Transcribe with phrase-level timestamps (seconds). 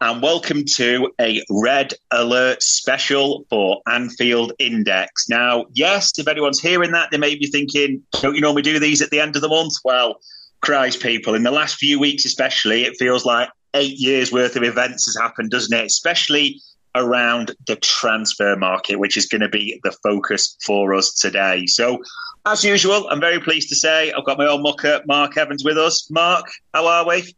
[0.00, 5.28] and welcome to a Red Alert special for Anfield Index.
[5.28, 9.02] Now, yes, if anyone's hearing that, they may be thinking, don't you normally do these
[9.02, 9.74] at the end of the month?
[9.84, 10.20] Well,
[10.60, 14.62] Christ, people, in the last few weeks especially, it feels like eight years worth of
[14.62, 15.86] events has happened, doesn't it?
[15.86, 16.60] Especially
[16.94, 21.66] around the transfer market, which is going to be the focus for us today.
[21.66, 21.98] So,
[22.46, 25.76] as usual, I'm very pleased to say I've got my old mucker, Mark Evans, with
[25.76, 26.08] us.
[26.10, 27.34] Mark, how are we?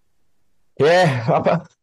[0.78, 1.64] Yeah,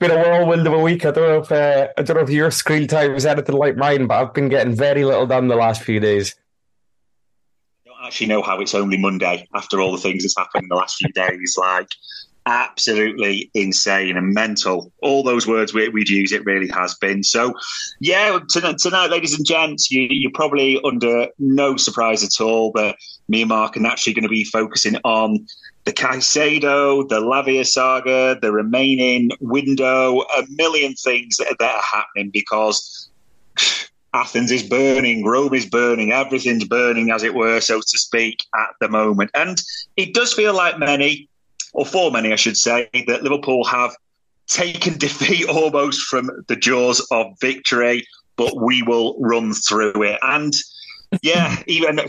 [0.00, 1.04] been a whirlwind of a week.
[1.04, 3.76] I don't know if uh, I don't know if your screen time is anything like
[3.76, 6.34] mine, but I've been getting very little done the last few days.
[7.86, 10.68] I don't actually know how it's only Monday after all the things that's happened in
[10.68, 11.54] the last few days.
[11.56, 11.88] Like
[12.46, 14.90] absolutely insane and mental.
[15.02, 17.22] All those words we, would use, it really has been.
[17.22, 17.52] So,
[18.00, 22.96] yeah, tonight, tonight ladies and gents, you, you're probably under no surprise at all that
[23.28, 25.46] me and Mark are naturally going to be focusing on
[25.84, 32.30] the Caicedo, the Lavia saga, the remaining window, a million things that that are happening
[32.30, 33.08] because
[34.12, 38.70] Athens is burning, Rome is burning, everything's burning, as it were, so to speak, at
[38.80, 39.30] the moment.
[39.34, 39.62] And
[39.96, 41.28] it does feel like many,
[41.72, 43.94] or for many, I should say, that Liverpool have
[44.48, 48.06] taken defeat almost from the jaws of victory,
[48.36, 50.18] but we will run through it.
[50.22, 50.54] And
[51.22, 52.00] yeah, even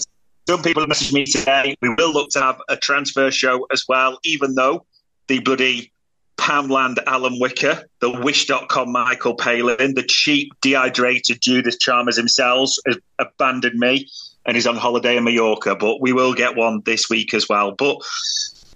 [0.47, 1.75] some people have messaged me today.
[1.81, 4.85] We will look to have a transfer show as well, even though
[5.27, 5.91] the bloody
[6.37, 13.79] Poundland Alan Whicker, the Wish.com Michael Palin, the cheap, dehydrated Judith Chalmers himself has abandoned
[13.79, 14.09] me
[14.45, 15.75] and is on holiday in Mallorca.
[15.75, 17.73] But we will get one this week as well.
[17.73, 17.97] But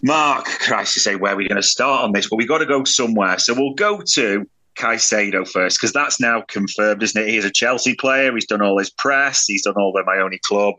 [0.04, 2.30] Mark, Christ, to say where are we going to start on this?
[2.30, 3.40] But we've got to go somewhere.
[3.40, 4.48] So we'll go to
[4.78, 7.30] Caicedo first, because that's now confirmed, isn't it?
[7.30, 8.32] He's a Chelsea player.
[8.36, 9.46] He's done all his press.
[9.48, 10.76] He's done all the my only club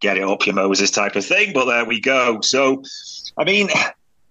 [0.00, 1.52] get it up your Moses type of thing.
[1.52, 2.40] But there we go.
[2.40, 2.82] So,
[3.36, 3.68] I mean,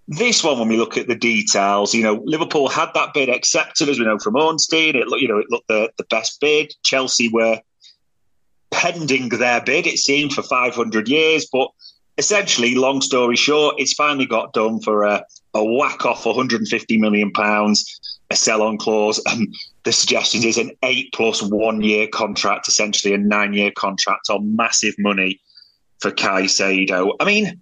[0.08, 3.90] this one, when we look at the details, you know, Liverpool had that bid accepted,
[3.90, 4.96] as we know from Ornstein.
[4.96, 6.74] It looked, you know, it looked the, the best bid.
[6.84, 7.60] Chelsea were
[8.72, 11.48] pending their bid, it seemed, for 500 years.
[11.52, 11.70] But
[12.18, 15.24] essentially, long story short, it's finally got done for a,
[15.56, 19.20] a whack off 150 million pounds, a sell on clause.
[19.26, 24.30] And the suggestion is an eight plus one year contract, essentially a nine year contract
[24.30, 25.40] on massive money
[26.06, 27.16] for Caicedo.
[27.20, 27.60] I mean,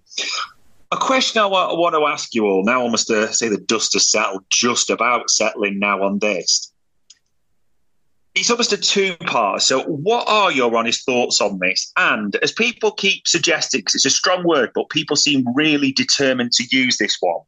[0.92, 4.10] a question I want to ask you all now, almost to say the dust has
[4.10, 6.70] settled, just about settling now on this.
[8.34, 9.62] It's almost a two part.
[9.62, 11.90] So, what are your honest thoughts on this?
[11.96, 16.52] And as people keep suggesting, because it's a strong word, but people seem really determined
[16.52, 17.40] to use this one,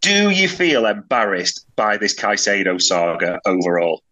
[0.00, 4.02] do you feel embarrassed by this Caicedo saga overall?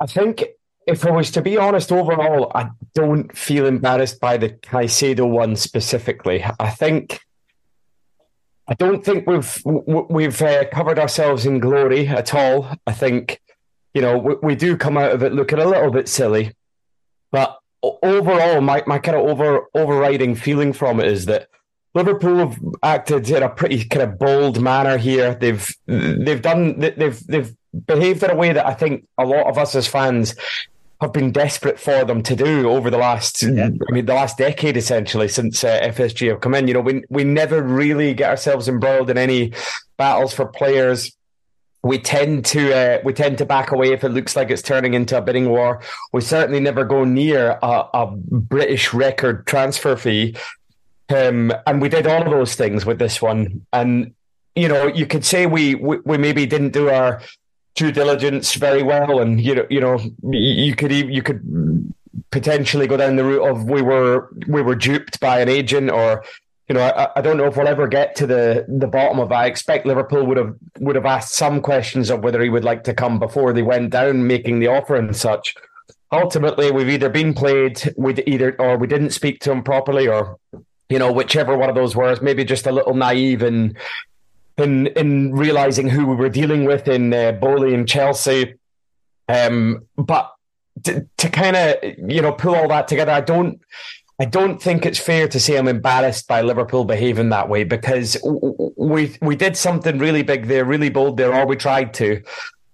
[0.00, 0.44] I think
[0.86, 5.56] if I was to be honest, overall, I don't feel embarrassed by the Caicedo one
[5.56, 6.44] specifically.
[6.58, 7.20] I think
[8.66, 12.68] I don't think we've we've uh, covered ourselves in glory at all.
[12.86, 13.40] I think
[13.94, 16.52] you know we, we, do come out of it looking a little bit silly,
[17.32, 21.48] but overall, my, my kind of over overriding feeling from it is that
[21.94, 25.34] Liverpool have acted in a pretty kind of bold manner here.
[25.34, 27.54] They've they've done they've they've
[27.86, 30.34] behaved in a way that I think a lot of us as fans
[31.00, 33.70] have been desperate for them to do over the last, yeah.
[33.88, 36.68] I mean, the last decade essentially since uh, FSG have come in.
[36.68, 39.52] You know, we we never really get ourselves embroiled in any
[39.96, 41.16] battles for players.
[41.82, 44.92] We tend to uh, we tend to back away if it looks like it's turning
[44.92, 45.80] into a bidding war.
[46.12, 50.36] We certainly never go near a, a British record transfer fee,
[51.08, 53.64] um, and we did all of those things with this one.
[53.72, 54.12] And
[54.54, 57.22] you know, you could say we, we, we maybe didn't do our
[57.74, 59.98] due diligence very well, and you know, you know,
[60.30, 61.92] you could you could
[62.30, 66.22] potentially go down the route of we were we were duped by an agent or
[66.70, 69.32] you know, I, I, don't know if we'll ever get to the the bottom of
[69.32, 69.34] it.
[69.34, 72.84] I expect Liverpool would have would have asked some questions of whether he would like
[72.84, 75.56] to come before they went down, making the offer and such.
[76.12, 80.38] Ultimately, we've either been played with either or we didn't speak to him properly, or
[80.88, 83.76] you know, whichever one of those words, maybe just a little naive in
[84.60, 88.54] in in realizing who we were dealing with in uh, Boehly and Chelsea.
[89.28, 90.32] Um, but
[90.84, 91.76] to, to kind of
[92.10, 93.60] you know pull all that together, I don't.
[94.20, 98.18] I don't think it's fair to say I'm embarrassed by Liverpool behaving that way because
[98.22, 102.22] we we did something really big there, really bold there, or we tried to,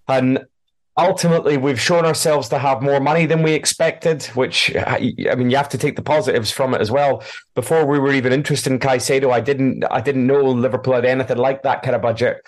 [0.09, 0.45] and
[0.97, 4.25] ultimately we've shown ourselves to have more money than we expected.
[4.35, 4.99] Which I
[5.37, 7.23] mean, you have to take the positives from it as well.
[7.55, 11.39] Before we were even interested in Caicedo, I didn't I didn't know Liverpool had anything
[11.39, 12.39] like that kind of budget.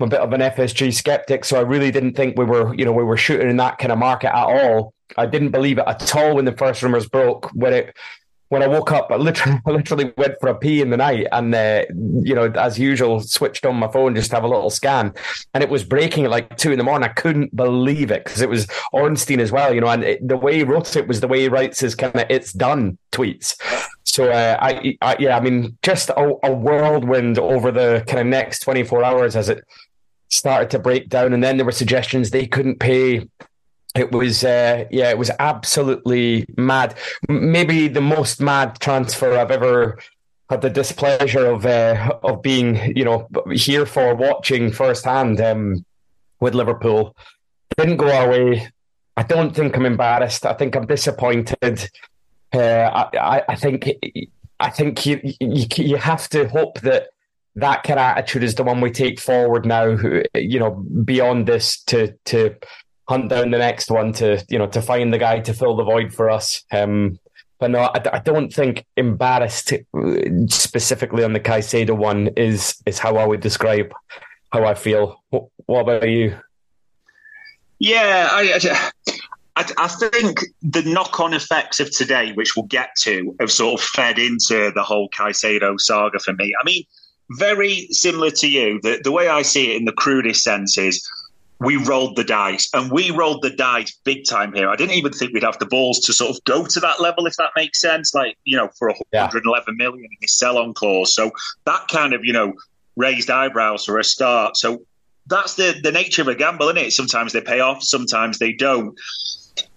[0.00, 2.84] I'm a bit of an FSG skeptic, so I really didn't think we were you
[2.84, 4.94] know we were shooting in that kind of market at all.
[5.16, 7.50] I didn't believe it at all when the first rumours broke.
[7.52, 7.96] When it
[8.54, 11.52] when I woke up, I literally, literally went for a pee in the night and,
[11.52, 11.84] uh,
[12.22, 15.12] you know, as usual, switched on my phone just to have a little scan.
[15.52, 17.08] And it was breaking at like two in the morning.
[17.08, 20.36] I couldn't believe it because it was Ornstein as well, you know, and it, the
[20.36, 23.56] way he wrote it was the way he writes his kind of it's done tweets.
[24.04, 28.26] So, uh, I, I, yeah, I mean, just a, a whirlwind over the kind of
[28.26, 29.64] next 24 hours as it
[30.30, 31.32] started to break down.
[31.32, 33.28] And then there were suggestions they couldn't pay
[33.94, 36.96] it was uh, yeah it was absolutely mad.
[37.28, 39.98] Maybe the most mad transfer i've ever
[40.50, 45.84] had the displeasure of uh, of being you know here for watching firsthand um,
[46.40, 47.16] with liverpool.
[47.76, 48.68] Didn't go our way
[49.16, 50.44] i don't think i'm embarrassed.
[50.46, 51.90] I think i'm disappointed.
[52.52, 53.90] Uh, I, I think
[54.60, 57.08] i think you, you you have to hope that
[57.56, 59.96] that kind of attitude is the one we take forward now
[60.34, 60.70] you know
[61.04, 62.54] beyond this to to
[63.08, 65.84] hunt down the next one to you know to find the guy to fill the
[65.84, 66.64] void for us.
[66.72, 67.18] Um,
[67.60, 69.72] but no, I, I, don't think embarrassed
[70.48, 73.92] specifically on the Caicedo one is is how I would describe
[74.52, 75.22] how I feel.
[75.30, 76.36] What, what about you?
[77.78, 78.58] Yeah, I,
[79.56, 83.86] I, I think the knock-on effects of today, which we'll get to, have sort of
[83.86, 86.52] fed into the whole Caicedo saga for me.
[86.60, 86.84] I mean,
[87.32, 88.80] very similar to you.
[88.82, 91.06] The the way I see it in the crudest sense is
[91.60, 94.68] we rolled the dice and we rolled the dice big time here.
[94.68, 97.26] I didn't even think we'd have the balls to sort of go to that level,
[97.26, 98.14] if that makes sense.
[98.14, 99.84] Like, you know, for 111 yeah.
[99.84, 101.14] million in his sell on clause.
[101.14, 101.30] So
[101.64, 102.54] that kind of, you know,
[102.96, 104.56] raised eyebrows for a start.
[104.56, 104.82] So
[105.26, 106.92] that's the, the nature of a gamble, isn't it?
[106.92, 108.98] Sometimes they pay off, sometimes they don't.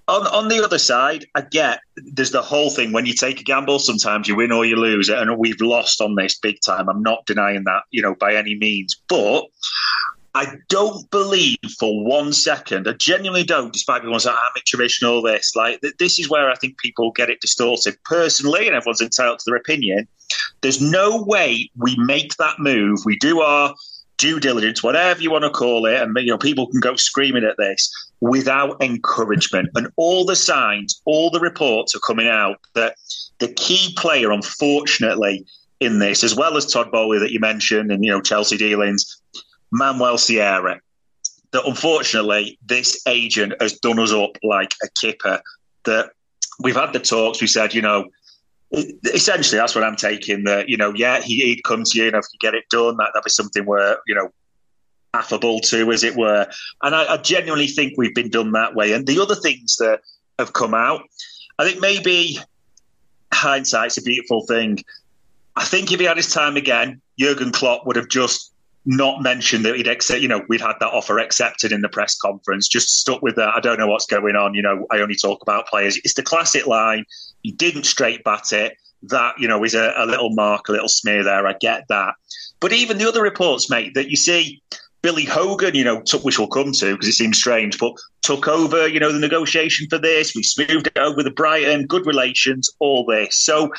[0.10, 3.44] On, on the other side, I get there's the whole thing when you take a
[3.44, 5.10] gamble, sometimes you win or you lose.
[5.10, 6.90] And we've lost on this big time.
[6.90, 8.96] I'm not denying that, you know, by any means.
[9.10, 9.46] But
[10.38, 15.24] I don't believe for one second, I genuinely don't, despite people saying amateurish and all
[15.24, 15.56] this.
[15.56, 17.98] Like, this is where I think people get it distorted.
[18.06, 20.08] Personally, and everyone's entitled to their opinion,
[20.62, 23.00] there's no way we make that move.
[23.04, 23.74] We do our
[24.18, 27.44] due diligence, whatever you want to call it, and you know people can go screaming
[27.44, 27.92] at this
[28.22, 29.70] without encouragement.
[29.74, 32.96] And all the signs, all the reports are coming out that
[33.40, 35.48] the key player, unfortunately,
[35.80, 39.20] in this, as well as Todd Boehly that you mentioned, and you know Chelsea dealings,
[39.72, 40.80] Manuel Sierra,
[41.52, 45.42] that unfortunately this agent has done us up like a kipper.
[45.86, 46.12] That
[46.60, 47.42] we've had the talks.
[47.42, 48.10] We said, you know,
[48.72, 50.44] essentially that's what I'm taking.
[50.44, 52.98] That you know, yeah, he, would come to you, and if you get it done,
[52.98, 54.30] that that'd be something where you know
[55.14, 56.48] affable to, as it were.
[56.84, 58.94] And I, I genuinely think we've been done that way.
[58.94, 60.02] And the other things that
[60.38, 61.02] have come out,
[61.58, 62.40] I think maybe
[63.34, 64.80] hindsight's a beautiful thing.
[65.56, 68.54] I think if he had his time again, Jurgen Klopp would have just
[68.88, 72.18] not mentioned that he'd accept, you know, we'd had that offer accepted in the press
[72.18, 73.54] conference, just stuck with that.
[73.54, 74.54] I don't know what's going on.
[74.54, 76.00] You know, I only talk about players.
[76.06, 77.06] It's the classic line.
[77.44, 78.78] He didn't straight bat it.
[79.04, 81.46] That, you know, is a, a little mark, a little smear there.
[81.46, 82.16] I get that.
[82.62, 84.64] But even the other reports, mate, that you see
[85.02, 88.48] Billy Hogan, you know, took, which we'll come to because it seems strange, but took
[88.48, 90.34] over, you know, the negotiation for this.
[90.34, 93.36] We smoothed it over with Brighton, good relations, all this.
[93.36, 93.70] So,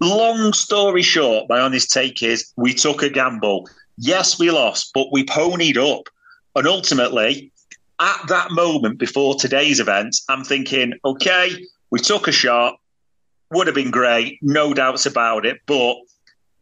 [0.00, 3.68] long story short, my honest take is we took a gamble.
[3.98, 6.08] Yes, we lost, but we ponied up.
[6.54, 7.52] And ultimately,
[7.98, 11.50] at that moment before today's event, I'm thinking, okay,
[11.90, 12.78] we took a shot,
[13.50, 15.96] would have been great, no doubts about it, but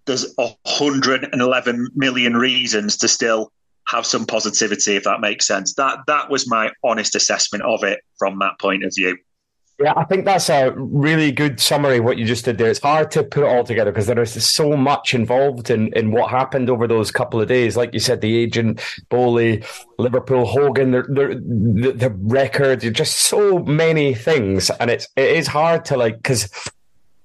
[0.07, 3.53] there's 111 million reasons to still
[3.89, 5.75] have some positivity, if that makes sense.
[5.75, 9.17] That that was my honest assessment of it from that point of view.
[9.81, 12.71] Yeah, I think that's a really good summary what you just did there.
[12.71, 16.13] It's hard to put it all together because there is so much involved in, in
[16.13, 17.77] what happened over those couple of days.
[17.77, 19.65] Like you said, the agent, Boehly,
[19.99, 24.71] Liverpool, Hogan, the, the, the record, just so many things.
[24.79, 26.49] And it's, it is hard to like, because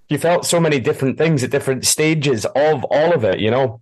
[0.10, 3.40] you felt so many different things at different stages of all of it.
[3.40, 3.82] You know,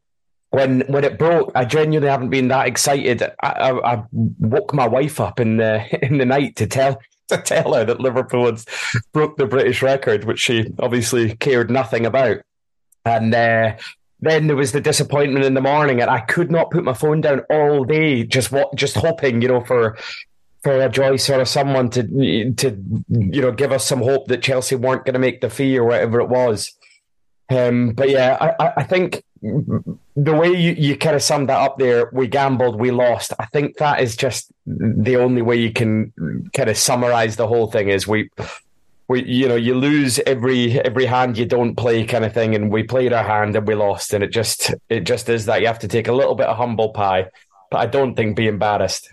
[0.49, 3.23] when when it broke, I genuinely haven't been that excited.
[3.41, 7.37] I, I, I woke my wife up in the in the night to tell to
[7.37, 8.61] tell her that Liverpool had
[9.13, 12.37] broke the British record, which she obviously cared nothing about.
[13.05, 13.77] And uh,
[14.19, 17.21] then there was the disappointment in the morning, and I could not put my phone
[17.21, 19.97] down all day, just what, just hoping, you know, for
[20.63, 22.03] for a Joyce or someone to
[22.53, 25.77] to you know give us some hope that Chelsea weren't going to make the fee
[25.77, 26.73] or whatever it was.
[27.49, 31.77] Um, but yeah, I, I think the way you, you kind of summed that up
[31.77, 33.33] there, we gambled, we lost.
[33.39, 36.11] I think that is just the only way you can
[36.53, 38.29] kind of summarize the whole thing is we
[39.07, 42.69] we you know you lose every every hand you don't play kind of thing and
[42.69, 45.67] we played our hand and we lost and it just it just is that you
[45.67, 47.25] have to take a little bit of humble pie
[47.71, 49.09] but i don't think be embarrassed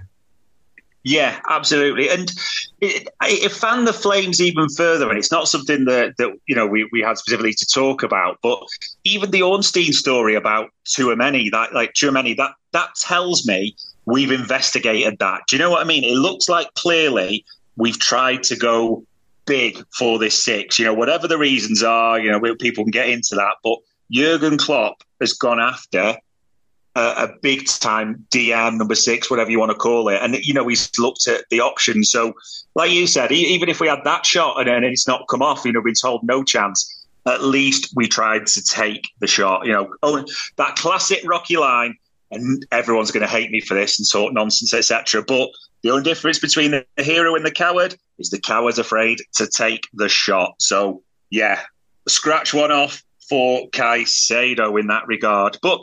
[1.07, 2.33] yeah, absolutely, and
[2.81, 5.11] it, it fanned the flames even further.
[5.11, 8.39] And it's not something that that you know we, we had specifically to talk about,
[8.43, 8.59] but
[9.05, 15.19] even the Ornstein story about Tchouameni, that like Tchouameni, that that tells me we've investigated
[15.19, 15.43] that.
[15.47, 16.05] Do you know what I mean?
[16.05, 17.45] It looks like clearly
[17.77, 19.05] we've tried to go
[19.47, 20.79] big for this six.
[20.79, 23.79] You know, whatever the reasons are, you know, people can get into that, but
[24.11, 26.17] Jurgen Klopp has gone after
[26.95, 30.21] a, a, big time DM number six, whatever you want to call it.
[30.23, 32.11] And, you know, he's looked at the options.
[32.11, 32.35] So,
[32.75, 35.65] like you said, even if we had that shot and, and it's not come off,
[35.65, 39.67] you know, been told no chance, at least we tried to take the shot.
[39.67, 40.25] You know, oh,
[40.57, 41.97] that classic Rocky line,
[42.35, 45.23] and everyone's going to hate me for this and talk nonsense, etc.
[45.26, 45.50] But
[45.83, 49.87] the only difference between the hero and the coward is the coward's afraid to take
[49.93, 50.55] the shot.
[50.59, 51.61] So, yeah,
[52.09, 55.59] scratch one off for Caicedo in that regard.
[55.62, 55.81] But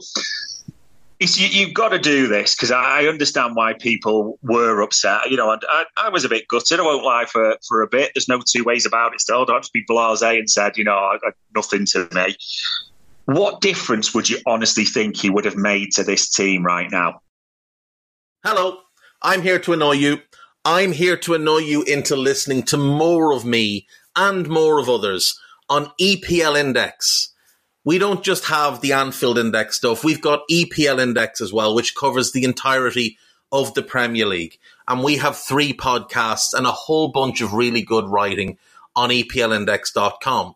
[1.20, 5.30] you, have got to do this because I understand why people were upset.
[5.30, 6.80] You know, I, I, was a bit gutted.
[6.80, 8.12] I won't lie for, for a bit.
[8.16, 9.22] There's no two ways about it.
[9.22, 12.36] Still, don't just be blasé and said, you know, I, I, nothing to me.
[13.26, 17.22] What difference would you honestly think he would have made to this team right now?
[18.44, 18.80] Hello,
[19.22, 20.20] I'm here to annoy you.
[20.66, 25.40] I'm here to annoy you into listening to more of me and more of others
[25.70, 27.32] on EPL Index
[27.84, 30.04] we don't just have the Anfield Index stuff.
[30.04, 33.18] We've got EPL Index as well, which covers the entirety
[33.52, 34.60] of the Premier League.
[34.88, 38.58] And we have three podcasts and a whole bunch of really good writing
[38.96, 40.56] on EPLindex.com.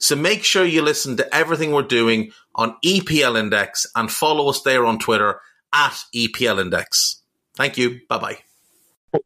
[0.00, 4.62] So make sure you listen to everything we're doing on EPL Index and follow us
[4.62, 5.40] there on Twitter
[5.72, 7.22] at EPL Index.
[7.54, 8.00] Thank you.
[8.08, 8.38] Bye bye.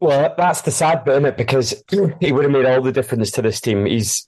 [0.00, 1.83] Well, that's the sad bit in it because
[2.21, 3.87] he would have made all the difference to this team.
[3.87, 4.26] He's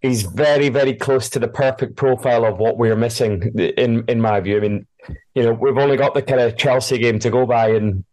[0.00, 4.40] he's very, very close to the perfect profile of what we're missing, in in my
[4.40, 4.56] view.
[4.56, 4.86] I mean,
[5.34, 8.04] you know, we've only got the kind of Chelsea game to go by and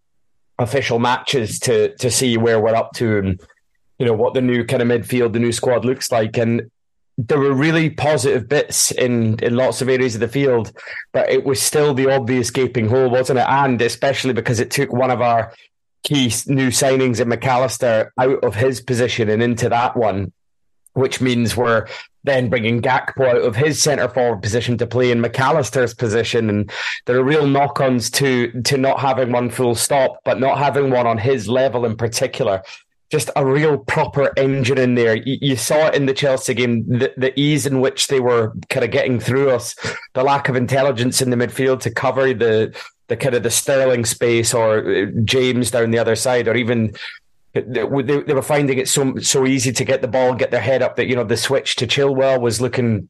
[0.60, 3.42] official matches to to see where we're up to and
[3.98, 6.38] you know what the new kind of midfield, the new squad looks like.
[6.38, 6.70] And
[7.28, 10.72] there were really positive bits in in lots of areas of the field,
[11.12, 13.48] but it was still the obvious gaping hole, wasn't it?
[13.48, 15.54] And especially because it took one of our
[16.04, 20.32] key new signings in Mac Allister out of his position and into that one
[20.94, 21.88] which means we're
[22.24, 26.50] then bringing Gakpo out of his centre forward position to play in Mac Allister's position.
[26.50, 26.72] And
[27.06, 30.92] there are real knock ons to, to not having one full stop, but not having
[30.92, 32.62] one on his level in particular.
[33.12, 35.16] Just a real proper engine in there.
[35.16, 38.54] You, you saw it in the Chelsea game, the, the ease in which they were
[38.70, 39.76] kind of getting through us,
[40.14, 42.74] the lack of intelligence in the midfield to cover the,
[43.08, 46.96] the kind of the Sterling space or uh, James down the other side, or even
[47.54, 50.62] uh, they, they, were finding it so so easy to get the ball, get their
[50.62, 53.10] head up that you know the switch to Chilwell was looking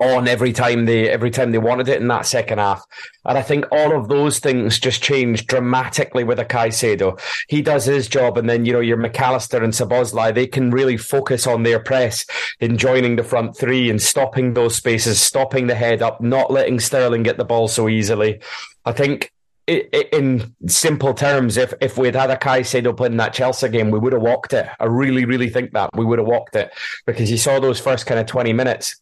[0.00, 2.84] on every time they every time they wanted it in that second half.
[3.24, 7.20] And I think all of those things just changed dramatically with a Caicedo.
[7.48, 10.70] He does his job, and then you know your Mac Allister and Szoboszlai, they can
[10.70, 12.26] really focus on their press
[12.60, 16.80] in joining the front three and stopping those spaces, stopping the head up, not letting
[16.80, 18.40] Sterling get the ball so easily.
[18.84, 19.32] I think
[19.66, 24.12] in simple terms, if if we'd had a Caicedo playing that Chelsea game, we would
[24.12, 24.68] have walked it.
[24.78, 26.72] I really, really think that we would have walked it
[27.04, 29.00] because you saw those first kind of twenty minutes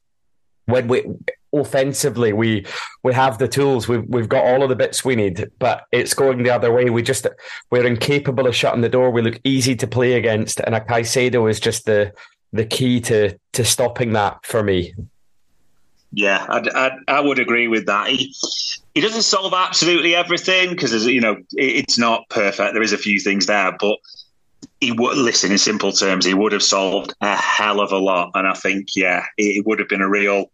[0.67, 1.05] when we
[1.53, 2.67] offensively we
[3.03, 6.15] we have the tools, we've we've got all of the bits we need, but it's
[6.15, 6.91] going the other way.
[6.91, 7.27] We just
[7.71, 9.11] we're incapable of shutting the door.
[9.11, 12.13] We look easy to play against, and a Caicedo is just the
[12.53, 14.95] the key to to stopping that for me.
[16.17, 18.09] Yeah, I'd, I'd, I would agree with that.
[18.09, 18.33] He,
[18.95, 22.73] he doesn't solve absolutely everything because, you know, it's not perfect.
[22.73, 23.99] There is a few things there, but
[24.81, 26.25] he would listen in simple terms.
[26.25, 29.81] He would have solved a hell of a lot, and I think, yeah, it, would
[29.81, 30.51] have been a real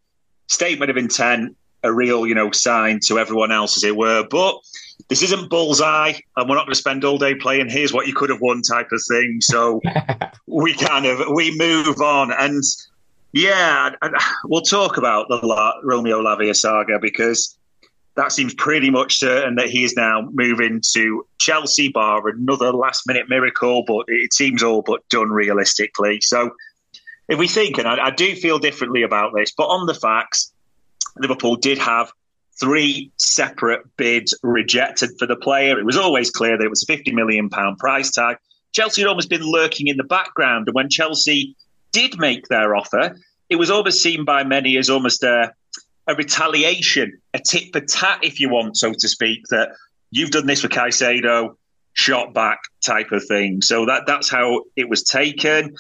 [0.50, 4.26] statement of intent, a real, you know, sign to everyone else, as it were.
[4.28, 4.57] But
[5.09, 7.71] this isn't bullseye, and we're not going to spend all day playing.
[7.71, 9.38] Here's what you could have won, type of thing.
[9.40, 9.80] So
[10.47, 12.62] we kind of we move on, and
[13.33, 13.90] yeah,
[14.45, 17.57] we'll talk about the La- Romeo Lavia saga because
[18.16, 23.07] that seems pretty much certain that he is now moving to Chelsea, bar another last
[23.07, 26.21] minute miracle, but it seems all but done realistically.
[26.21, 26.50] So
[27.31, 30.53] if we think, and I, I do feel differently about this, but on the facts,
[31.17, 32.13] Liverpool did have
[32.59, 35.79] three separate bids rejected for the player.
[35.79, 38.37] It was always clear that it was a £50 million price tag.
[38.73, 40.67] Chelsea had almost been lurking in the background.
[40.67, 41.57] And when Chelsea
[41.93, 43.17] did make their offer,
[43.49, 45.53] it was almost seen by many as almost a,
[46.09, 49.71] a retaliation, a tit for tat, if you want, so to speak, that
[50.11, 51.57] you've done this for Caicedo,
[51.93, 53.63] shot back type of thing.
[53.63, 55.77] So that that's how it was taken.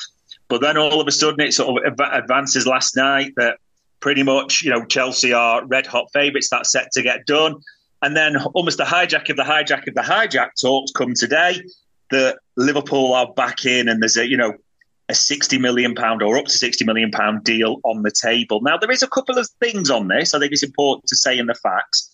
[0.50, 3.58] But then all of a sudden, it sort of advances last night that
[4.00, 6.50] pretty much, you know, Chelsea are red hot favourites.
[6.50, 7.54] That's set to get done.
[8.02, 11.62] And then almost the hijack of the hijack of the hijack talks come today
[12.10, 14.54] that Liverpool are back in and there's a, you know,
[15.08, 18.60] a 60 million pound or up to 60 million pound deal on the table.
[18.60, 21.38] Now, there is a couple of things on this I think it's important to say
[21.38, 22.10] in the facts.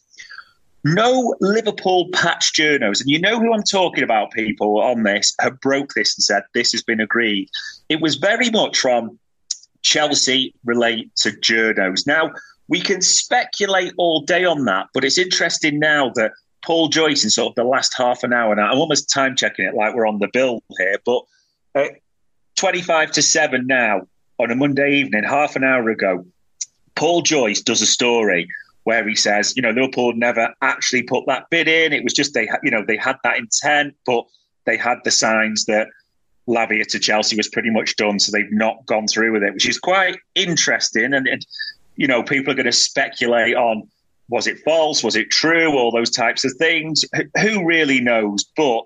[0.89, 5.61] No Liverpool patch journos, and you know who I'm talking about, people on this, have
[5.61, 7.51] broke this and said this has been agreed.
[7.89, 9.19] It was very much from
[9.83, 12.07] Chelsea relate to journos.
[12.07, 12.31] Now,
[12.69, 16.31] we can speculate all day on that, but it's interesting now that
[16.65, 19.65] Paul Joyce, in sort of the last half an hour now, I'm almost time checking
[19.65, 21.25] it like we're on the bill here, but
[21.75, 21.89] uh,
[22.59, 24.07] 25 to 7 now
[24.39, 26.27] on a Monday evening, half an hour ago,
[26.95, 28.47] Paul Joyce does a story
[28.87, 31.93] where he says, you know, Liverpool never actually put that bid in.
[31.93, 34.25] It was just they, you know, they had that intent, but
[34.65, 35.89] they had the signs that
[36.49, 39.69] Lavia to Chelsea was pretty much done, so they've not gone through with it, which
[39.69, 41.15] is quite interesting.
[41.15, 41.45] And, and
[41.97, 43.89] you know, people are going to speculate on
[44.29, 47.05] was it false, was it true, all those types of things.
[47.41, 48.45] Who really knows?
[48.57, 48.85] But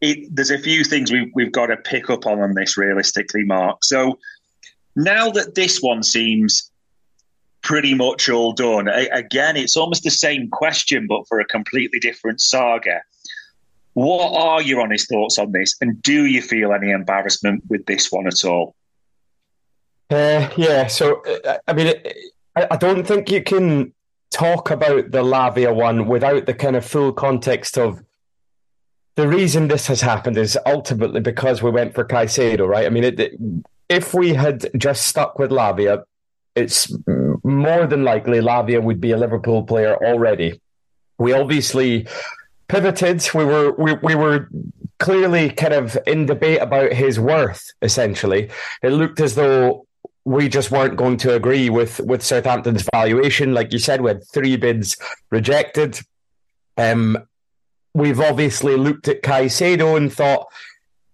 [0.00, 3.42] it, there's a few things we've, we've got to pick up on on this realistically,
[3.42, 3.84] Mark.
[3.84, 4.16] So
[4.94, 6.70] now that this one seems
[7.62, 11.98] pretty much all done, I, again, it's almost the same question, but for a completely
[11.98, 13.02] different saga.
[13.94, 15.74] What are your honest thoughts on this?
[15.80, 18.74] And do you feel any embarrassment with this one at all?
[20.08, 21.94] Uh, yeah, so uh, I mean,
[22.56, 23.92] I, don't think you can
[24.30, 28.02] talk about the Lavia one without the kind of full context of
[29.14, 32.86] the reason this has happened is ultimately because we went for Caicedo, right?
[32.86, 33.38] I mean, it,
[33.88, 36.04] if we had just stuck with Lavia,
[36.54, 36.92] it's
[37.50, 40.60] more than likely Lavia would be a Liverpool player already.
[41.18, 42.06] We obviously
[42.68, 43.28] pivoted.
[43.34, 44.48] We were we, we were
[44.98, 47.72] clearly kind of in debate about his worth.
[47.82, 48.50] Essentially,
[48.82, 49.86] it looked as though
[50.24, 53.54] we just weren't going to agree with with Southampton's valuation.
[53.54, 54.96] Like you said, we had three bids
[55.30, 55.98] rejected.
[56.76, 57.18] Um,
[57.94, 60.46] we've obviously looked at Caicedo and thought,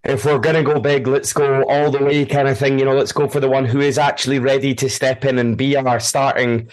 [0.07, 2.79] if we're going to go big, let's go all the way, kind of thing.
[2.79, 5.57] You know, let's go for the one who is actually ready to step in and
[5.57, 6.69] be our starting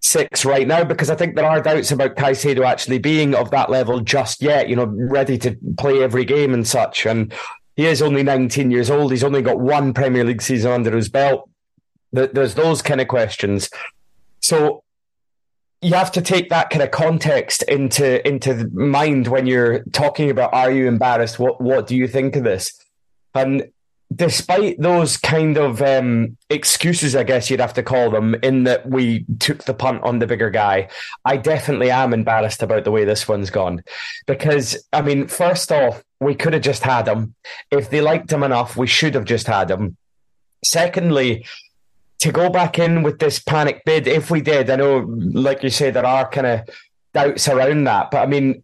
[0.00, 3.70] six right now, because I think there are doubts about Caicedo actually being of that
[3.70, 4.68] level just yet.
[4.68, 7.06] You know, ready to play every game and such.
[7.06, 7.32] And
[7.76, 9.12] he is only 19 years old.
[9.12, 11.48] He's only got one Premier League season under his belt.
[12.10, 13.70] There's those kind of questions.
[14.40, 14.82] So
[15.82, 20.54] you have to take that kind of context into into mind when you're talking about
[20.54, 21.38] are you embarrassed?
[21.38, 22.72] What what do you think of this?
[23.34, 23.70] And
[24.14, 28.88] despite those kind of um, excuses i guess you'd have to call them in that
[28.88, 30.88] we took the punt on the bigger guy
[31.24, 33.82] i definitely am embarrassed about the way this one's gone.
[34.26, 37.34] Because i mean first off we could have just had him.
[37.70, 39.96] If they liked him enough we should have just had him.
[40.64, 41.46] Secondly
[42.22, 45.70] to go back in with this panic bid, if we did, I know, like you
[45.70, 46.60] say, there are kind of
[47.12, 48.62] doubts around that, but I mean,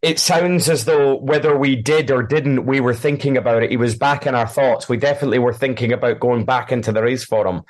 [0.00, 3.70] it sounds as though whether we did or didn't, we were thinking about it.
[3.70, 4.88] He was back in our thoughts.
[4.88, 7.62] We definitely were thinking about going back into the race for him.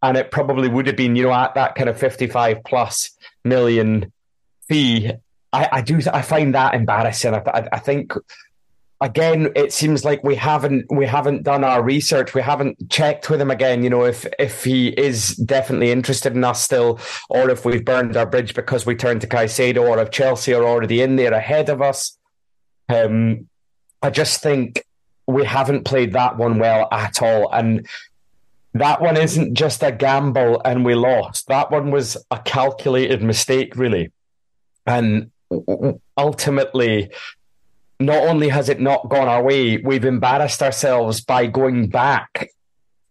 [0.00, 3.10] And it probably would have been, you know, at that kind of 55 plus
[3.44, 4.12] million
[4.68, 5.10] fee.
[5.52, 7.34] I, I do, I find that embarrassing.
[7.34, 8.14] I, I think
[9.04, 12.32] again, it seems like we haven't we haven't done our research.
[12.32, 13.84] We haven't checked with him again.
[13.84, 18.16] You know, if if he is definitely interested in us still, or if we've burned
[18.16, 21.68] our bridge because we turned to Caicedo, or if Chelsea are already in there ahead
[21.68, 22.18] of us.
[22.88, 23.48] Um,
[24.02, 24.84] I just think
[25.26, 27.86] we haven't played that one well at all, and
[28.72, 31.46] that one isn't just a gamble and we lost.
[31.46, 34.12] That one was a calculated mistake, really.
[34.86, 35.30] And
[36.18, 37.10] ultimately,
[38.04, 42.50] not only has it not gone our way, we've embarrassed ourselves by going back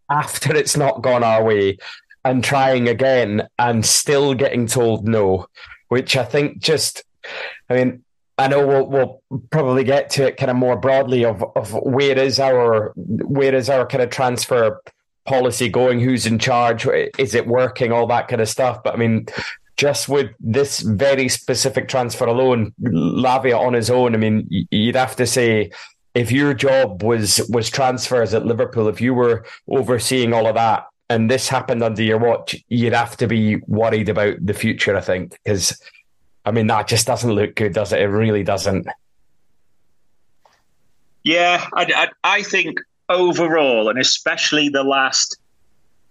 [0.09, 1.77] after it's not gone our way
[2.25, 5.47] and trying again and still getting told no,
[5.89, 7.03] which I think just,
[7.69, 8.03] I mean,
[8.37, 12.17] I know we'll, we'll probably get to it kind of more broadly of, of where
[12.17, 14.81] is our where is our kind of transfer
[15.25, 18.83] policy going, who's in charge, is it working, all that kind of stuff.
[18.83, 19.27] But I mean,
[19.77, 25.15] just with this very specific transfer alone, Lavia on his own, I mean, you'd have
[25.15, 25.71] to say
[26.13, 30.85] if your job was was transfers at Liverpool, if you were overseeing all of that,
[31.09, 34.95] and this happened under your watch, you'd have to be worried about the future.
[34.95, 35.81] I think because,
[36.45, 38.01] I mean, that just doesn't look good, does it?
[38.01, 38.87] It really doesn't.
[41.23, 42.77] Yeah, I, I, I think
[43.09, 45.37] overall, and especially the last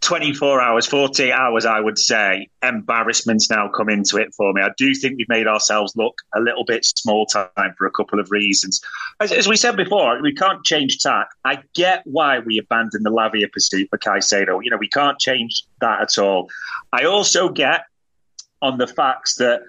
[0.03, 4.61] 24 hours, 48 hours, I would say, embarrassment's now come into it for me.
[4.61, 8.19] I do think we've made ourselves look a little bit small time for a couple
[8.19, 8.81] of reasons.
[9.21, 11.29] As, as we said before, we can't change tack.
[11.45, 14.63] I get why we abandoned the Lavia pursuit for Caicedo.
[14.63, 16.51] You know, we can't change that at all.
[16.93, 17.83] I also get
[18.61, 19.63] on the facts that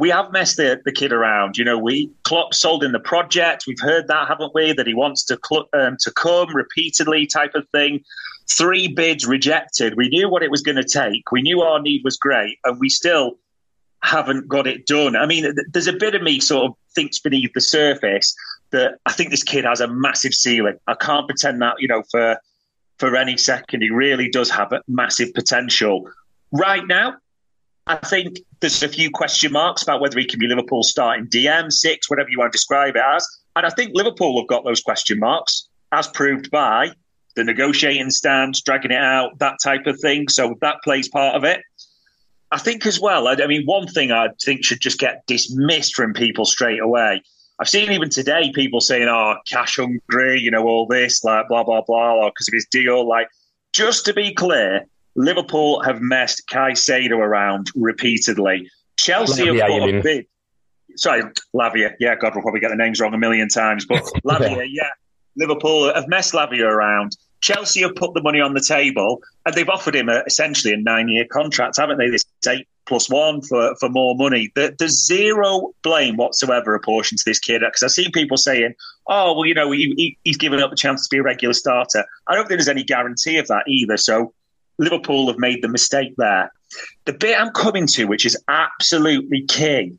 [0.00, 1.58] we have messed the, the kid around.
[1.58, 3.64] You know, we Klopp sold in the project.
[3.66, 4.72] We've heard that, haven't we?
[4.72, 8.02] That he wants to cl- um, to come repeatedly, type of thing.
[8.50, 9.96] Three bids rejected.
[9.96, 11.30] We knew what it was going to take.
[11.30, 13.38] We knew our need was great, and we still
[14.02, 15.14] haven't got it done.
[15.14, 18.34] I mean, there's a bit of me sort of thinks beneath the surface
[18.70, 20.78] that I think this kid has a massive ceiling.
[20.86, 22.38] I can't pretend that, you know, for
[22.98, 23.82] for any second.
[23.82, 26.08] He really does have a massive potential.
[26.52, 27.16] Right now,
[27.90, 31.72] I think there's a few question marks about whether he can be Liverpool starting DM,
[31.72, 33.26] six, whatever you want to describe it as.
[33.56, 36.92] And I think Liverpool have got those question marks, as proved by
[37.34, 40.28] the negotiating stance, dragging it out, that type of thing.
[40.28, 41.62] So that plays part of it.
[42.52, 45.96] I think as well, I, I mean, one thing I think should just get dismissed
[45.96, 47.22] from people straight away.
[47.58, 51.64] I've seen even today people saying, oh, cash hungry, you know, all this, like blah,
[51.64, 53.08] blah, blah, because of his deal.
[53.08, 53.26] Like,
[53.72, 58.70] just to be clear, Liverpool have messed Caicedo around repeatedly.
[58.96, 60.26] Chelsea Lavia, have put a bid.
[60.96, 61.22] Sorry,
[61.54, 61.94] Lavia.
[61.98, 64.90] Yeah, God, we'll probably get the names wrong a million times, but Lavia, yeah.
[65.36, 67.16] Liverpool have messed Lavia around.
[67.40, 70.76] Chelsea have put the money on the table and they've offered him a, essentially a
[70.76, 72.10] nine year contract, haven't they?
[72.10, 74.50] This eight plus one for, for more money.
[74.54, 78.74] there's zero blame whatsoever apportioned to this kid because I've seen people saying,
[79.06, 81.54] oh, well, you know, he, he, he's given up the chance to be a regular
[81.54, 82.04] starter.
[82.26, 83.96] I don't think there's any guarantee of that either.
[83.96, 84.34] So
[84.80, 86.50] Liverpool have made the mistake there.
[87.04, 89.92] The bit I'm coming to, which is absolutely key,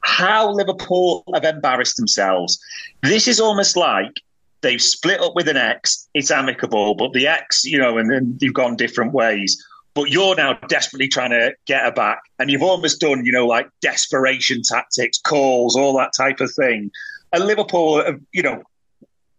[0.00, 2.60] how Liverpool have embarrassed themselves.
[3.02, 4.20] This is almost like
[4.60, 6.08] they've split up with an ex.
[6.12, 9.60] It's amicable, but the ex, you know, and then you've gone different ways.
[9.94, 13.46] But you're now desperately trying to get her back, and you've almost done, you know,
[13.46, 16.90] like desperation tactics, calls, all that type of thing.
[17.32, 18.62] And Liverpool, you know,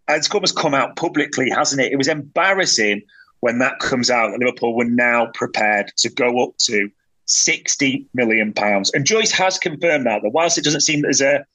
[0.08, 1.92] it's almost come out publicly, hasn't it?
[1.92, 3.02] It was embarrassing
[3.46, 6.90] when that comes out, Liverpool were now prepared to go up to
[7.26, 8.90] 60 million pounds.
[8.96, 11.46] And Joyce has confirmed that, that whilst it doesn't seem there's a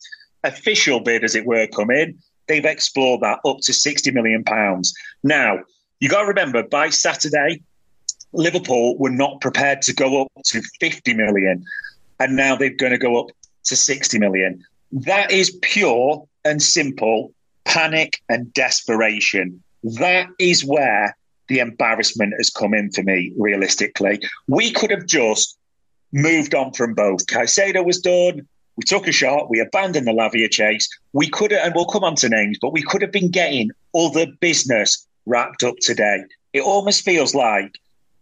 [0.44, 4.94] official bid, as it were, come in, they've explored that up to 60 million pounds.
[5.24, 5.64] Now,
[5.98, 7.60] you got to remember, by Saturday,
[8.32, 11.64] Liverpool were not prepared to go up to 50 million,
[12.20, 13.30] and now they're going to go up
[13.64, 14.64] to 60 million.
[14.92, 19.60] That is pure and simple panic and desperation.
[19.82, 21.16] That is where
[21.50, 24.22] the embarrassment has come in for me, realistically.
[24.46, 25.58] We could have just
[26.12, 27.26] moved on from both.
[27.26, 28.46] Caicedo was done.
[28.76, 29.50] We took a shot.
[29.50, 30.88] We abandoned the Lavia chase.
[31.12, 33.70] We could have, and we'll come on to names, but we could have been getting
[33.96, 36.22] other business wrapped up today.
[36.52, 37.72] It almost feels like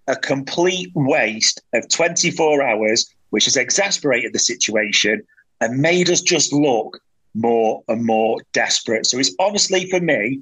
[0.07, 5.23] a complete waste of 24 hours, which has exasperated the situation
[5.61, 6.99] and made us just look
[7.35, 9.05] more and more desperate.
[9.05, 10.41] So it's honestly for me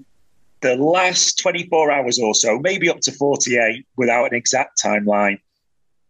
[0.60, 5.38] the last 24 hours or so, maybe up to 48 without an exact timeline,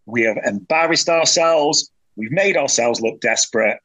[0.07, 1.91] we have embarrassed ourselves.
[2.17, 3.79] We've made ourselves look desperate.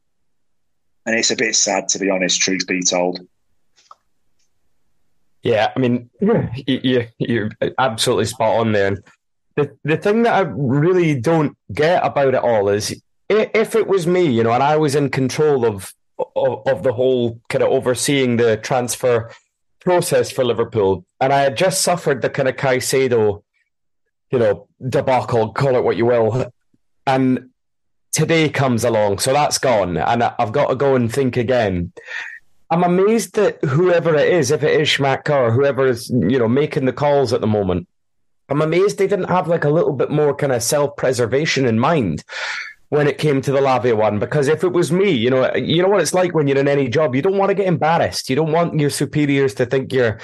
[1.06, 3.20] And it's a bit sad, to be honest, truth be told.
[5.42, 6.10] Yeah, I mean,
[6.68, 9.04] you, you're absolutely spot on there.
[9.56, 14.06] The, the thing that I really don't get about it all is if it was
[14.06, 15.94] me, you know, and I was in control of,
[16.36, 19.32] of, of the whole kind of overseeing the transfer
[19.82, 23.44] process for Liverpool, and I had just suffered the kind of Caicedo,
[24.32, 26.52] you know, debacle, call it what you will,
[27.06, 27.50] and
[28.12, 31.92] today comes along, so that's gone, and I've got to go and think again.
[32.70, 36.48] I'm amazed that whoever it is, if it is Schmadtke or whoever is, you know,
[36.48, 37.88] making the calls at the moment,
[38.48, 41.80] I'm amazed they didn't have like a little bit more kind of self preservation in
[41.80, 42.24] mind
[42.92, 44.20] when it came to the Lavia one.
[44.20, 46.68] Because if it was me, you know, you know what it's like when you're in
[46.68, 47.16] any job.
[47.16, 48.30] You don't want to get embarrassed.
[48.30, 50.20] You don't want your superiors to think you're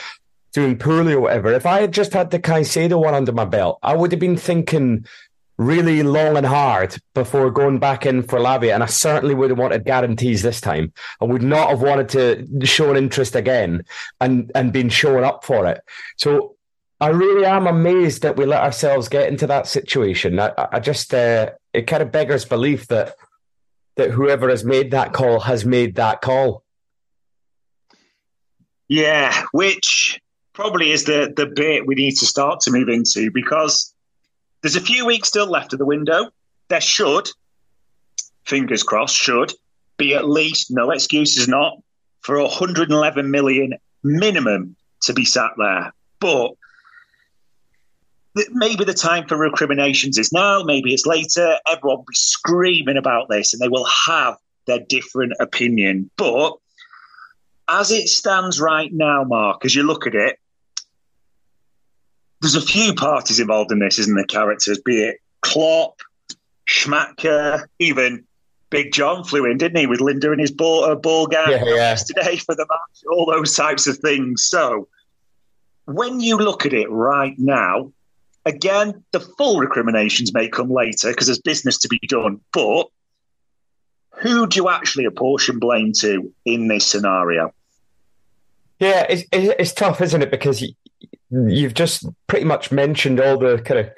[0.52, 1.54] doing poorly or whatever.
[1.54, 4.36] If I had just had the Caicedo one under my belt, I would have been
[4.36, 5.06] thinking
[5.58, 9.58] really long and hard before going back in for Lavia, and I certainly would have
[9.58, 10.92] wanted guarantees this time.
[11.22, 13.84] I would not have wanted to show an interest again
[14.20, 15.82] and and been showing up for it.
[16.18, 16.58] So
[17.00, 20.40] I really am amazed that we let ourselves get into that situation.
[20.40, 23.16] I, I just uh, it kind of beggars belief that
[23.98, 26.64] that whoever has made that call has made that call.
[28.88, 30.20] Yeah, which
[30.54, 33.94] probably is the the bit we need to start to move into because
[34.62, 36.32] there's a few weeks still left of the window.
[36.70, 37.30] There should,
[38.44, 39.54] fingers crossed, should
[39.98, 41.78] be at least no excuses not
[42.22, 45.94] for 111 million minimum to be sat there.
[46.20, 46.54] But
[48.52, 51.58] maybe the time for recriminations is now, maybe it's later.
[51.68, 56.10] Everyone will be screaming about this and they will have their different opinion.
[56.18, 56.54] But
[57.68, 60.38] as it stands right now, Mark, as you look at it,
[62.42, 64.26] there's a few parties involved in this, isn't there?
[64.26, 66.02] Characters, be it Klopp,
[66.70, 68.26] Schmadtke, even
[68.70, 71.64] Big John flew in, didn't he, with Linda in his ball, uh, ball gown yeah,
[71.66, 71.76] yeah.
[71.76, 74.46] yesterday for the match, all those types of things.
[74.46, 74.88] So
[75.86, 77.92] when you look at it right now,
[78.48, 82.40] Again, the full recriminations may come later because there's business to be done.
[82.54, 82.88] But
[84.14, 87.54] who do you actually apportion blame to in this scenario?
[88.80, 90.32] Yeah, it's, it's tough, isn't it?
[90.32, 90.64] Because
[91.30, 93.90] you've just pretty much mentioned all the kind of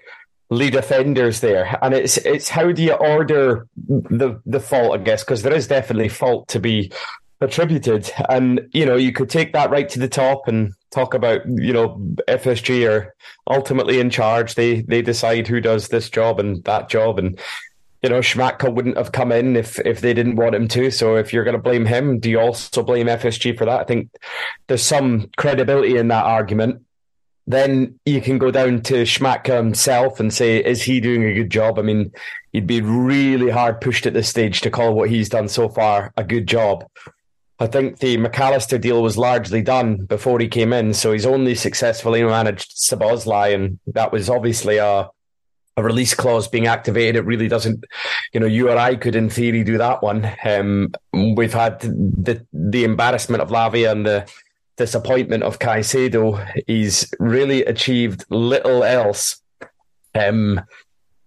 [0.49, 4.99] lead offenders there, and it's it's how do you order the the fault?
[4.99, 6.91] I guess because there is definitely fault to be
[7.39, 11.45] attributed, and you know you could take that right to the top and talk about
[11.47, 11.97] you know
[12.27, 13.15] FSG are
[13.47, 14.55] ultimately in charge.
[14.55, 17.39] They they decide who does this job and that job, and
[18.01, 20.91] you know Schmadtke wouldn't have come in if if they didn't want him to.
[20.91, 23.81] So if you're going to blame him, do you also blame FSG for that?
[23.81, 24.09] I think
[24.67, 26.83] there's some credibility in that argument.
[27.47, 31.49] Then you can go down to Schmadtke himself and say, is he doing a good
[31.49, 31.79] job?
[31.79, 32.11] I mean,
[32.53, 36.13] he'd be really hard pushed at this stage to call what he's done so far
[36.15, 36.85] a good job.
[37.59, 41.25] I think the Mac Allister deal was largely done before he came in, so he's
[41.25, 45.09] only successfully managed Szoboszlai, and that was obviously a
[45.79, 47.15] a release clause being activated.
[47.15, 47.85] It really doesn't,
[48.33, 50.29] you know, you or I could in theory do that one.
[50.43, 54.29] Um, we've had the the embarrassment of Lavia and the
[54.77, 56.45] disappointment of Caicedo.
[56.67, 59.41] He's really achieved little else.
[60.15, 60.61] Um,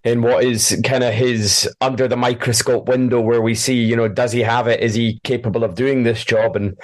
[0.05, 4.09] in what is kind of his under the microscope window where we see, you know,
[4.09, 4.81] does he have it?
[4.81, 6.57] Is he capable of doing this job?
[6.57, 6.77] And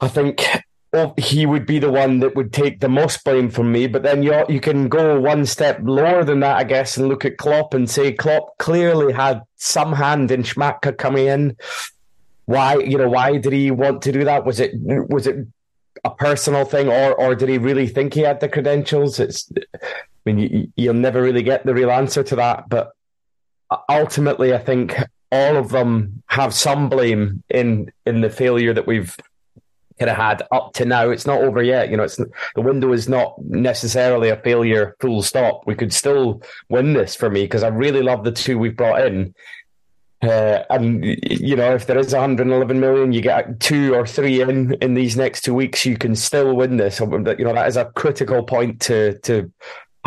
[0.00, 0.46] I think
[0.92, 3.86] well, he would be the one that would take the most blame from me.
[3.86, 7.24] But then you you can go one step lower than that, I guess, and look
[7.24, 11.56] at Klopp and say Klopp clearly had some hand in Schmadtke coming in.
[12.46, 14.46] Why, you know, why did he want to do that?
[14.46, 15.46] Was it was it
[16.04, 19.20] a personal thing, or or did he really think he had the credentials?
[19.20, 19.50] It's
[20.32, 22.68] mean, you, will never really get the real answer to that.
[22.68, 22.92] But
[23.88, 24.96] ultimately, I think
[25.30, 29.16] all of them have some blame in in the failure that we've
[29.98, 31.10] kind of had up to now.
[31.10, 31.90] It's not over yet.
[31.90, 34.96] You know, it's the window is not necessarily a failure.
[35.00, 35.66] Full stop.
[35.66, 39.06] We could still win this for me because I really love the two we've brought
[39.06, 39.34] in.
[40.20, 44.74] Uh, and you know, if there is 111 million, you get two or three in
[44.74, 46.98] in these next two weeks, you can still win this.
[47.00, 49.50] You know, that is a critical point to to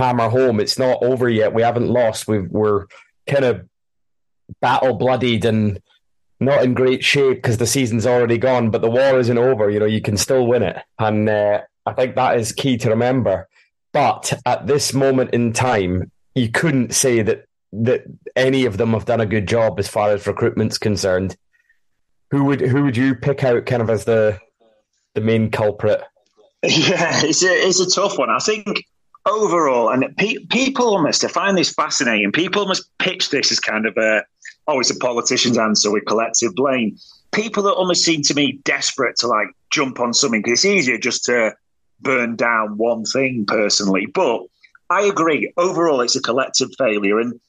[0.01, 0.59] hammer home.
[0.59, 1.53] It's not over yet.
[1.53, 2.27] We haven't lost.
[2.27, 2.87] we are
[3.27, 3.67] kind of
[4.59, 5.81] battle bloodied and
[6.39, 8.71] not in great shape because the season's already gone.
[8.71, 9.69] But the war isn't over.
[9.69, 12.89] You know, you can still win it, and uh, I think that is key to
[12.89, 13.47] remember.
[13.93, 18.03] But at this moment in time, you couldn't say that that
[18.35, 21.37] any of them have done a good job as far as recruitment's concerned.
[22.31, 24.39] Who would who would you pick out kind of as the
[25.13, 26.01] the main culprit?
[26.63, 28.29] Yeah, it's a it's a tough one.
[28.29, 28.85] I think
[29.25, 32.31] overall, and pe- people almost, I find this fascinating.
[32.31, 34.23] People must pitch this as kind of a,
[34.67, 36.97] oh, it's a politician's answer with collective blame.
[37.31, 40.97] People that almost seem to me desperate to like jump on something because it's easier
[40.97, 41.53] just to
[42.01, 44.05] burn down one thing personally.
[44.05, 44.41] But
[44.89, 45.51] I agree.
[45.55, 47.19] Overall, it's a collective failure.
[47.19, 47.39] And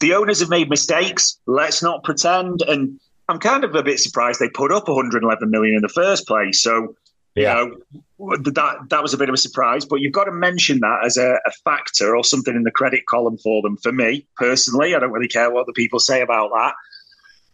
[0.00, 1.38] the owners have made mistakes.
[1.46, 2.62] Let's not pretend.
[2.62, 6.26] And I'm kind of a bit surprised they put up 111 million in the first
[6.26, 6.62] place.
[6.62, 6.94] So
[7.38, 7.62] yeah.
[7.62, 7.82] You
[8.18, 11.00] know, that that was a bit of a surprise, but you've got to mention that
[11.04, 13.76] as a, a, factor or something in the credit column for them.
[13.76, 16.74] For me personally, I don't really care what the people say about that.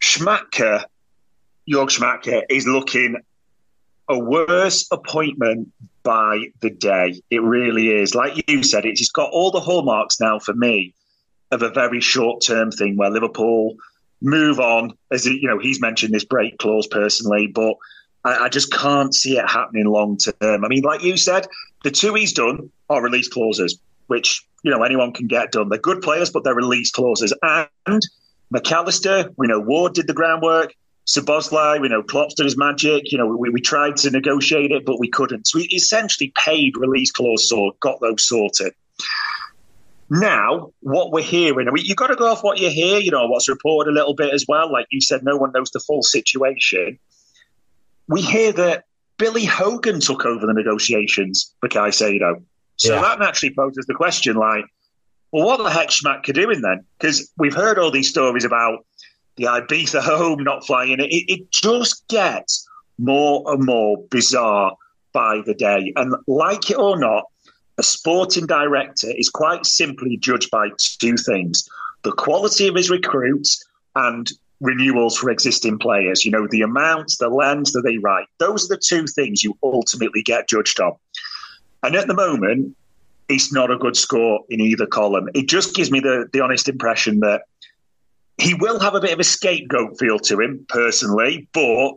[0.01, 0.83] Schmadtke,
[1.69, 3.17] Jörg Schmadtke, is looking
[4.07, 5.71] a worse appointment
[6.03, 7.21] by the day.
[7.29, 8.15] It really is.
[8.15, 10.93] Like you said, it's got all the hallmarks now for me
[11.51, 13.75] of a very short term thing where Liverpool
[14.21, 14.93] move on.
[15.11, 17.75] As you know, he's mentioned this break clause personally, but
[18.25, 20.65] I, I just can't see it happening long term.
[20.65, 21.47] I mean, like you said,
[21.83, 25.69] the two he's done are release clauses, which you know anyone can get done.
[25.69, 27.33] They're good players, but they're release clauses.
[27.41, 28.01] And
[28.49, 30.73] Mac Allister, we know Ward did the groundwork.
[31.07, 33.11] Szoboszlai, we know Klopp's did his magic.
[33.11, 35.45] You know, we, we tried to negotiate it, but we couldn't.
[35.45, 38.73] So we essentially paid release clauses or got those sorted.
[40.09, 43.49] Now, what we're hearing, you've got to go off what you hear, you know, what's
[43.49, 44.71] reported a little bit as well.
[44.71, 46.97] Like you said, no one knows the full situation.
[48.07, 48.85] We hear that
[49.17, 52.43] Billy Hogan took over the negotiations for Caicedo.
[52.77, 53.01] So yeah.
[53.01, 54.65] that naturally poses the question like,
[55.31, 56.85] well, what the heck's Schmadtke doing then?
[56.97, 58.85] Because we've heard all these stories about
[59.37, 60.99] the Ibiza home not flying.
[60.99, 64.75] It, it just gets more and more bizarre
[65.13, 65.91] by the day.
[65.95, 67.25] And like it or not,
[67.77, 71.67] a sporting director is quite simply judged by two things
[72.03, 73.65] the quality of his recruits
[73.95, 74.31] and
[74.65, 76.25] renewals for existing players.
[76.25, 78.27] You know, the amounts, the lands that they write.
[78.39, 80.93] Those are the two things you ultimately get judged on.
[81.83, 82.75] And at the moment,
[83.29, 85.29] it's not a good score in either column.
[85.33, 87.43] It just gives me the, the honest impression that
[88.37, 91.93] he will have a bit of a scapegoat feel to him personally, but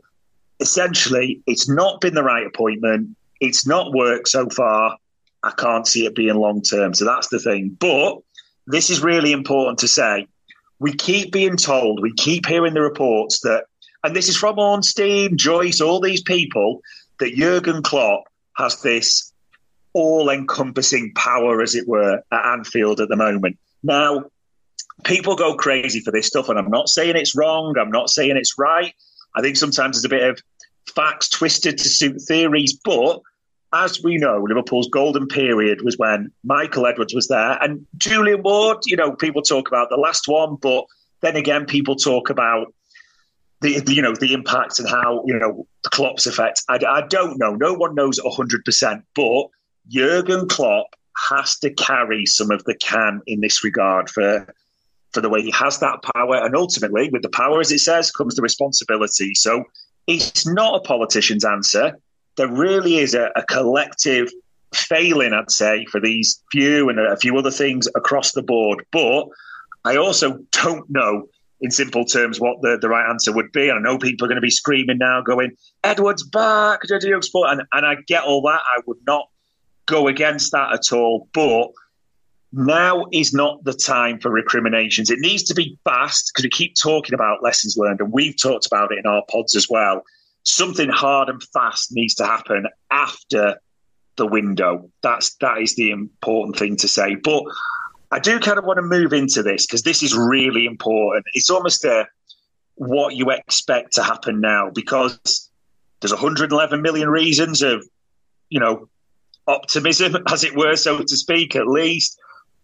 [0.61, 3.17] essentially, it's not been the right appointment.
[3.41, 4.97] It's not worked so far.
[5.43, 6.95] I can't see it being long term.
[6.95, 7.77] So that's the thing.
[7.79, 8.19] But
[8.67, 10.27] this is really important to say.
[10.79, 13.64] We keep being told, we keep hearing the reports that,
[14.05, 16.81] and this is from Ornstein, Joyce, all these people,
[17.19, 18.25] that Jurgen Klopp
[18.57, 19.33] has this
[19.93, 23.59] all encompassing power, as it were, at Anfield at the moment.
[23.83, 24.25] Now,
[25.05, 28.37] people go crazy for this stuff, and I'm not saying it's wrong, I'm not saying
[28.37, 28.95] it's right.
[29.35, 30.41] I think sometimes there's a bit of
[30.95, 33.21] facts twisted to suit theories, but
[33.73, 38.79] as we know, Liverpool's golden period was when Michael Edwards was there and Julian Ward.
[38.87, 40.85] You know, people talk about the last one, but
[41.21, 42.73] then again, people talk about
[43.61, 46.63] the, the you know the impact and how you know the Klopp's effect.
[46.69, 47.55] I, I don't know.
[47.55, 49.49] No one knows hundred percent, but
[49.89, 50.87] Jurgen Klopp
[51.31, 54.47] has to carry some of the can in this regard for
[55.13, 58.11] for the way he has that power, and ultimately, with the power, as it says,
[58.11, 59.35] comes the responsibility.
[59.35, 59.65] So
[60.07, 61.99] it's not a politician's answer
[62.38, 64.31] there really is a, a collective
[64.74, 68.85] failing, I'd say, for these few and a few other things across the board.
[68.90, 69.27] But
[69.85, 71.29] I also don't know,
[71.61, 73.70] in simple terms, what the, the right answer would be.
[73.70, 75.53] I know people are going to be screaming now, going,
[75.85, 78.61] Edwards back, and, and I get all that.
[78.61, 79.29] I would not
[79.87, 81.29] go against that at all.
[81.33, 81.68] But
[82.53, 85.11] now is not the time for recriminations.
[85.11, 88.66] It needs to be fast because we keep talking about lessons learned, and we've talked
[88.66, 90.03] about it in our pods as well
[90.49, 93.61] something hard and fast needs to happen after
[94.17, 94.91] the window.
[95.03, 97.15] That's that is the important thing to say.
[97.15, 97.45] But
[98.11, 101.27] I do kind of want to move into this because this is really important.
[101.35, 102.07] It's almost a,
[102.75, 105.51] what you expect to happen now because
[106.01, 107.87] there's 111 million reasons of,
[108.49, 108.89] you know,
[109.47, 112.19] optimism, as it were, so to speak, at least.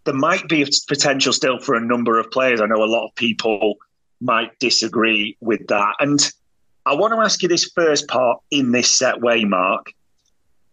[0.05, 2.61] There might be potential still for a number of players.
[2.61, 3.77] I know a lot of people
[4.21, 5.95] might disagree with that.
[5.99, 6.21] And
[6.87, 9.93] I want to ask you this first part in this set way, Mark.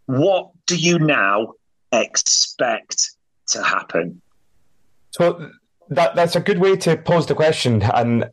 [0.08, 1.54] What do you now
[1.92, 3.12] expect
[3.48, 4.22] to happen?
[5.12, 5.52] So
[5.90, 8.30] that that's a good way to pose the question, and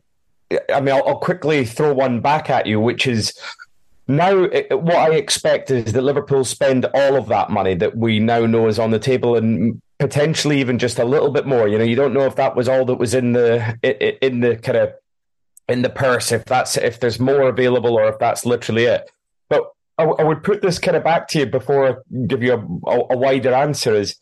[0.73, 3.37] I mean I'll, I'll quickly throw one back at you, which is
[4.07, 8.45] now what I expect is that Liverpool spend all of that money that we now
[8.45, 11.67] know is on the table, and potentially even just a little bit more.
[11.67, 13.77] You know, you don't know if that was all that was in the
[14.21, 14.93] in the kind of
[15.69, 19.09] in the purse if that's if there's more available or if that's literally it.
[19.49, 19.63] But
[19.97, 21.93] I, would put this kind of back to you before I
[22.25, 23.95] give you a, a, a wider answer.
[23.95, 24.15] Is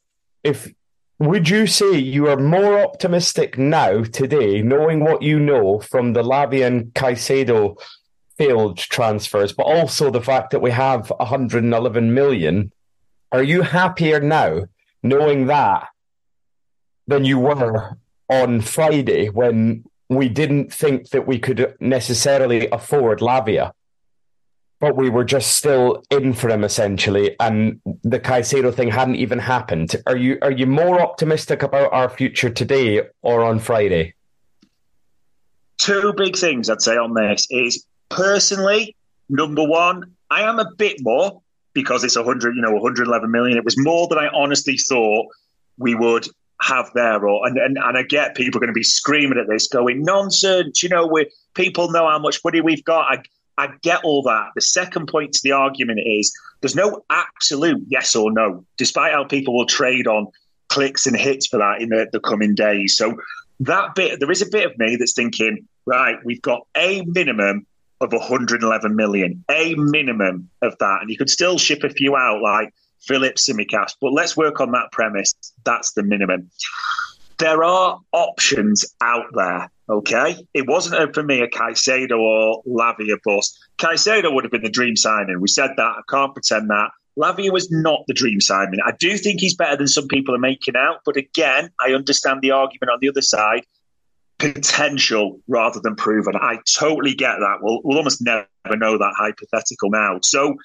[0.43, 0.71] if
[1.19, 6.23] would you say you are more optimistic now today, knowing what you know from the
[6.23, 7.79] Lavian Caicedo
[8.37, 12.71] failed transfers, but also the fact that we have 111 million?
[13.31, 14.65] Are you happier now
[15.01, 15.87] knowing that
[17.07, 17.97] than you were
[18.29, 23.71] on Friday when we didn't think that we could necessarily afford Lavia,
[24.79, 29.39] but we were just still in for him essentially, and the Caicedo thing hadn't even
[29.39, 29.95] happened.
[30.05, 34.13] Are you are you more optimistic about our future today or on Friday?
[35.77, 38.95] Two big things I'd say on this is personally,
[39.29, 41.41] number one, I am a bit more
[41.73, 43.57] because it's 100, you know, 111 million.
[43.57, 45.27] It was more than I honestly thought
[45.77, 46.27] we would
[46.61, 49.67] have there or and, and, and I get people going to be screaming at this
[49.67, 53.21] going nonsense you know we people know how much money we've got I
[53.57, 54.51] I get all that.
[54.55, 56.31] The second point to the argument is
[56.61, 60.27] there's no absolute yes or no, despite how people will trade on
[60.69, 62.95] clicks and hits for that in the, the coming days.
[62.95, 63.17] So
[63.61, 67.65] that bit, there is a bit of me that's thinking, right, we've got a minimum
[67.99, 71.01] of 111 million, a minimum of that.
[71.01, 72.71] And you could still ship a few out like
[73.07, 73.93] Phillips, Tsimikas.
[74.01, 75.33] but let's work on that premise.
[75.63, 76.49] That's the minimum.
[77.37, 80.35] There are options out there, okay?
[80.53, 83.57] It wasn't for me a Caicedo or Lavia bust.
[83.77, 85.39] Caicedo would have been the dream signing.
[85.39, 85.81] We said that.
[85.81, 86.89] I can't pretend that.
[87.17, 88.79] Lavia was not the dream signing.
[88.85, 92.41] I do think he's better than some people are making out, but again, I understand
[92.41, 93.65] the argument on the other side
[94.39, 96.35] potential rather than proven.
[96.35, 97.57] I totally get that.
[97.61, 100.19] We'll, we'll almost never know that hypothetical now.
[100.21, 100.57] So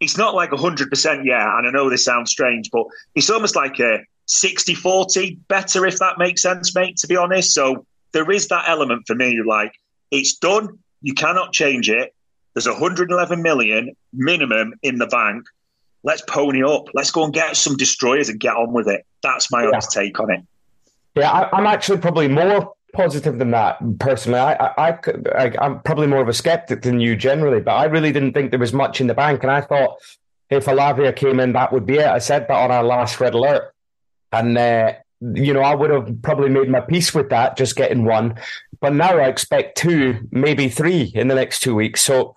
[0.00, 2.84] it's not like 100% yeah, and I know this sounds strange, but
[3.14, 7.54] it's almost like a 60 40 better, if that makes sense, mate, to be honest.
[7.54, 9.72] So there is that element for me, like
[10.10, 12.14] it's done, you cannot change it.
[12.54, 15.44] There's 111 million minimum in the bank.
[16.02, 16.86] Let's pony up.
[16.94, 19.04] Let's go and get some destroyers and get on with it.
[19.22, 19.68] That's my yeah.
[19.68, 20.40] honest take on it.
[21.14, 24.40] Yeah, I, am actually probably more positive than that personally.
[24.40, 24.98] I, I,
[25.36, 28.50] I, I'm probably more of a skeptic than you generally, but I really didn't think
[28.50, 29.98] there was much in the bank, and I thought
[30.50, 32.06] if Alavia came in, that would be it.
[32.06, 33.72] I said that on our last red alert,
[34.32, 38.04] and uh, you know I would have probably made my peace with that, just getting
[38.04, 38.38] one.
[38.80, 42.02] But now I expect two, maybe three in the next two weeks.
[42.02, 42.36] So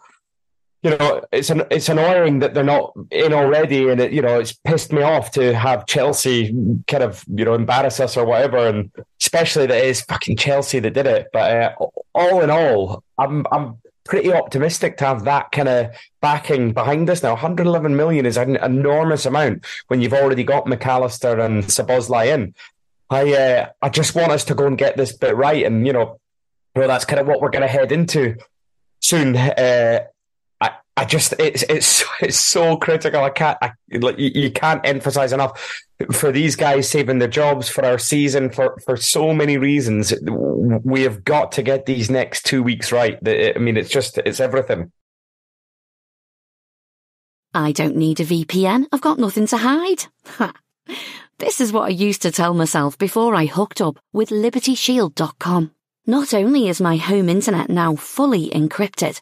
[0.81, 4.39] you know, it's an, it's annoying that they're not in already, and it, you know,
[4.39, 6.53] it's pissed me off to have Chelsea
[6.87, 8.89] kind of you know embarrass us or whatever, and
[9.21, 11.27] especially that it is fucking Chelsea that did it.
[11.33, 16.71] But uh, all in all, I'm I'm pretty optimistic to have that kind of backing
[16.71, 17.31] behind us now.
[17.31, 22.55] 111 million is an enormous amount when you've already got Mac Allister and Szoboszlai in.
[23.09, 25.91] I uh, I just want us to go and get this bit right, and you
[25.91, 26.21] know,
[26.73, 28.37] you know that's kind of what we're going to head into
[29.01, 29.35] soon.
[29.35, 30.05] Uh,
[30.61, 33.23] I I just it's it's it's so critical.
[33.23, 35.81] I can't I, like you, you can't emphasize enough
[36.11, 40.13] for these guys saving their jobs for our season for for so many reasons.
[40.21, 43.17] We have got to get these next two weeks right.
[43.25, 44.91] I mean, it's just it's everything.
[47.53, 48.85] I don't need a VPN.
[48.91, 50.05] I've got nothing to hide.
[51.39, 55.71] this is what I used to tell myself before I hooked up with LibertyShield.com.
[56.05, 59.21] Not only is my home internet now fully encrypted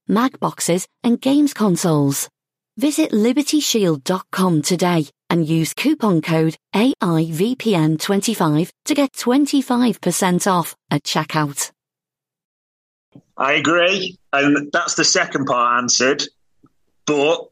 [0.11, 2.29] Mac boxes, and games consoles.
[2.77, 11.71] Visit libertyshield.com today and use coupon code AIVPN25 to get 25% off at checkout.
[13.37, 14.19] I agree.
[14.33, 16.23] And that's the second part answered.
[17.05, 17.49] But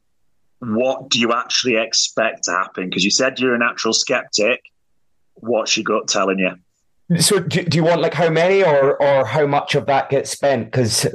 [0.59, 2.89] what do you actually expect to happen?
[2.89, 4.61] Because you said you're a natural skeptic.
[5.35, 6.51] What's your gut telling you?
[7.17, 10.29] So, do, do, you want like how many or or how much of that gets
[10.29, 10.65] spent?
[10.65, 11.07] Because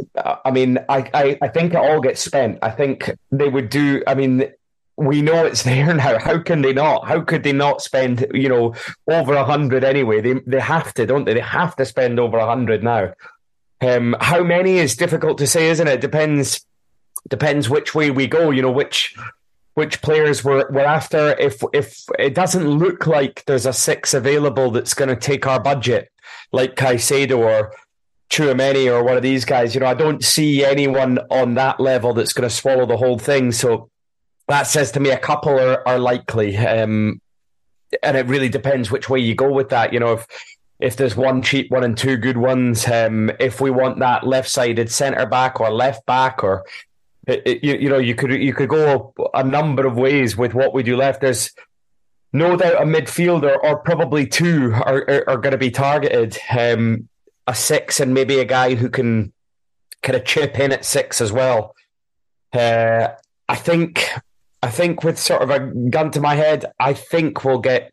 [0.44, 2.58] I mean, I, I I think it all gets spent.
[2.62, 4.02] I think they would do.
[4.06, 4.50] I mean,
[4.96, 6.18] we know it's there now.
[6.18, 7.06] How can they not?
[7.06, 8.74] How could they not spend you know
[9.08, 10.20] over a hundred anyway?
[10.20, 11.34] They they have to, don't they?
[11.34, 13.14] They have to spend over a hundred now.
[13.80, 16.00] Um, how many is difficult to say, isn't it?
[16.00, 16.66] Depends
[17.28, 18.50] depends which way we go.
[18.50, 19.14] You know which
[19.74, 21.36] which players we're, we're after.
[21.38, 25.60] If if it doesn't look like there's a six available that's going to take our
[25.60, 26.10] budget,
[26.52, 27.72] like Caicedo or
[28.30, 32.14] Tchouameni or one of these guys, you know, I don't see anyone on that level
[32.14, 33.52] that's going to swallow the whole thing.
[33.52, 33.90] So
[34.48, 36.56] that says to me a couple are, are likely.
[36.56, 37.20] Um,
[38.02, 39.92] and it really depends which way you go with that.
[39.92, 40.26] You know, if
[40.80, 44.50] if there's one cheap one and two good ones, um, if we want that left
[44.50, 46.64] sided centre back or left back or
[47.26, 50.54] it, it, you, you know, you could you could go a number of ways with
[50.54, 51.20] what we do left.
[51.20, 51.50] There's
[52.32, 56.38] no doubt a midfielder or probably two are are, are going to be targeted.
[56.50, 57.08] Um,
[57.46, 59.32] a six and maybe a guy who can
[60.02, 61.74] kind of chip in at six as well.
[62.52, 63.08] Uh,
[63.48, 64.08] I think
[64.62, 67.92] I think with sort of a gun to my head, I think we'll get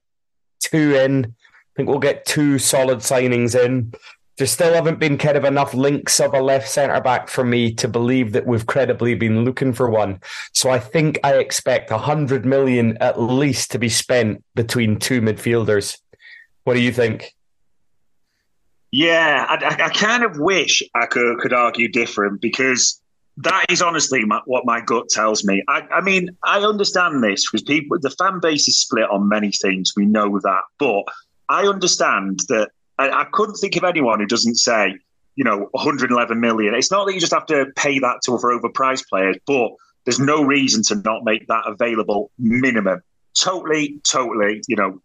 [0.62, 1.36] two in
[1.72, 3.94] I think we'll get two solid signings in.
[4.42, 7.72] There still haven't been kind of enough links of a left centre back for me
[7.76, 10.20] to believe that we've credibly been looking for one.
[10.52, 15.22] So I think I expect a hundred million at least to be spent between two
[15.22, 16.00] midfielders.
[16.64, 17.36] What do you think?
[18.90, 23.00] Yeah, I, I kind of wish I could, could argue different because
[23.38, 25.62] that is honestly my, what my gut tells me.
[25.68, 29.52] I, I, mean, I understand this because people, the fan base is split on many
[29.52, 29.94] things.
[29.96, 31.04] We know that, but
[31.48, 32.72] I understand that.
[33.02, 34.98] I, I couldn't think of anyone who doesn't say,
[35.36, 36.76] you know, 111 million.
[36.76, 39.72] It's not that you just have to pay that to for overpriced players, but
[40.06, 43.02] there's no reason to not make that available minimum.
[43.40, 44.62] Totally, totally.
[44.68, 45.02] You know,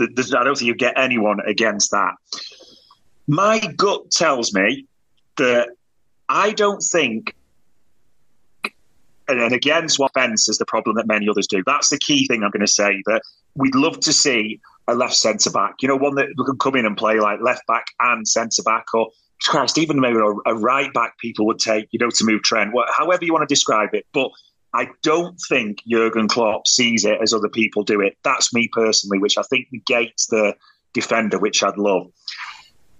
[0.00, 0.06] I
[0.44, 2.14] don't think you get anyone against that.
[3.26, 4.86] My gut tells me
[5.36, 5.68] that
[6.28, 7.34] I don't think
[9.26, 11.62] and, again, swap fence is the problem that many others do.
[11.64, 13.02] That's the key thing I'm going to say.
[13.06, 13.22] That
[13.54, 16.86] we'd love to see a left centre back, you know, one that can come in
[16.86, 19.10] and play like left back and centre back, or
[19.42, 22.72] Christ, even maybe a, a, right back people would take, you know, to move Trent,
[22.96, 24.06] however you want to describe it.
[24.12, 24.30] But
[24.74, 28.16] I don't think Jurgen Klopp sees it as other people do it.
[28.24, 30.54] That's me personally, which I think negates the
[30.92, 32.10] defender, which I'd love.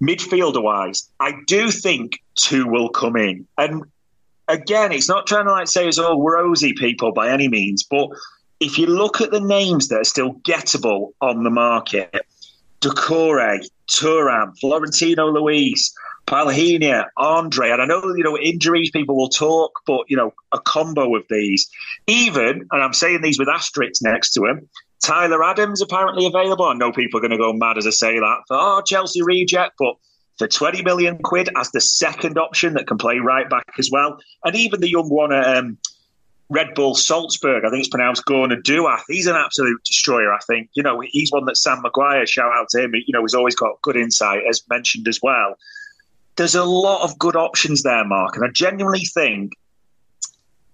[0.02, 3.46] Midfielder wise, I do think two will come in.
[3.58, 3.84] And
[4.48, 8.08] again, it's not trying to like say it's all rosy people by any means, but
[8.60, 12.26] if you look at the names that are still gettable on the market,
[12.80, 15.94] Doucouré, Thuram, Florentino Luis,
[16.26, 20.60] Palhinha, Andre, and I know you know injuries people will talk, but you know a
[20.60, 21.70] combo of these,
[22.06, 24.68] even, and I'm saying these with asterisks next to him.
[25.02, 26.64] Tyler Adams apparently available.
[26.64, 29.22] I know people are going to go mad as I say that for oh Chelsea
[29.22, 29.96] reject, but
[30.38, 34.18] for 20 million quid as the second option that can play right back as well.
[34.44, 35.78] And even the young one um,
[36.54, 39.02] Red Bull Salzburg, I think it's pronounced Gorna Duath.
[39.08, 40.70] He's an absolute destroyer, I think.
[40.74, 43.56] You know, he's one that Sam Maguire, shout out to him, you know, he's always
[43.56, 45.56] got good insight, as mentioned as well.
[46.36, 48.36] There's a lot of good options there, Mark.
[48.36, 49.54] And I genuinely think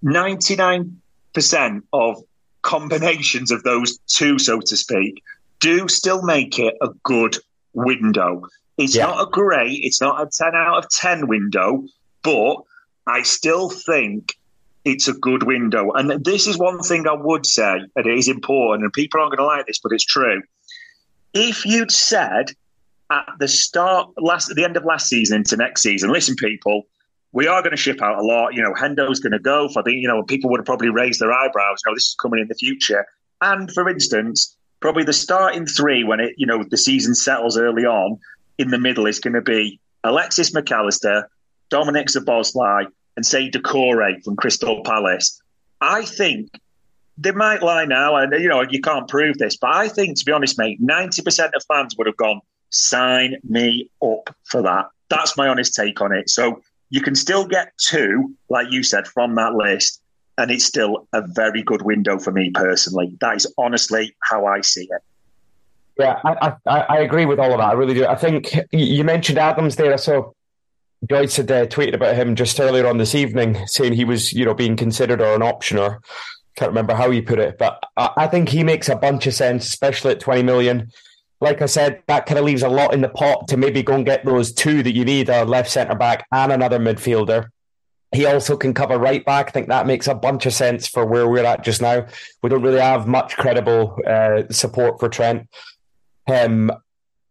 [0.05, 2.23] 99% of
[2.61, 5.23] combinations of those two, so to speak,
[5.61, 7.39] do still make it a good
[7.73, 8.47] window.
[8.77, 9.07] It's yeah.
[9.07, 11.85] not a great, it's not a 10 out of 10 window,
[12.23, 12.57] but
[13.07, 14.37] I still think
[14.85, 15.93] it's a good window.
[15.93, 19.37] And this is one thing I would say, and it is important, and people aren't
[19.37, 20.43] going to like this, but it's true.
[21.35, 22.51] If you'd said
[23.11, 26.87] at the start, last at the end of last season into next season, listen, people,
[27.33, 28.55] we are going to ship out a lot.
[28.55, 29.69] You know, Hendo's going to go.
[29.69, 31.79] For the, you know, people would have probably raised their eyebrows.
[31.85, 33.07] You know, this is coming in the future.
[33.41, 37.85] And for instance, probably the starting three when it, you know, the season settles early
[37.85, 38.19] on,
[38.59, 41.29] in the middle is going to be Alexis Mac Allister,
[41.71, 42.87] Dominic Szoboszlai,
[43.21, 45.43] and say Doucouré from Crystal Palace.
[45.83, 46.59] I think
[47.19, 50.25] they might lie now, and you know you can't prove this, but I think, to
[50.25, 52.41] be honest, mate, ninety percent of fans would have gone,
[52.71, 56.31] "Sign me up for that." That's my honest take on it.
[56.31, 60.01] So you can still get two, like you said, from that list,
[60.39, 63.19] and it's still a very good window for me personally.
[63.21, 65.03] That is honestly how I see it.
[65.99, 67.69] Yeah, I, I, I agree with all of that.
[67.69, 68.07] I really do.
[68.07, 69.99] I think you mentioned Adams there.
[69.99, 70.35] So
[71.09, 74.45] Joyce had uh, tweeted about him just earlier on this evening, saying he was, you
[74.45, 76.03] know, being considered or an option or
[76.57, 79.35] can't remember how he put it, but I, I think he makes a bunch of
[79.35, 80.91] sense, especially at twenty million.
[81.41, 83.95] Like I said, that kind of leaves a lot in the pot to maybe go
[83.95, 87.49] and get those two that you need a left centre back and another midfielder.
[88.13, 89.49] He also can cover right back.
[89.49, 92.07] I think that makes a bunch of sense for where we're at just now.
[92.43, 95.49] We don't really have much credible uh, support for Trent.
[96.27, 96.71] Um,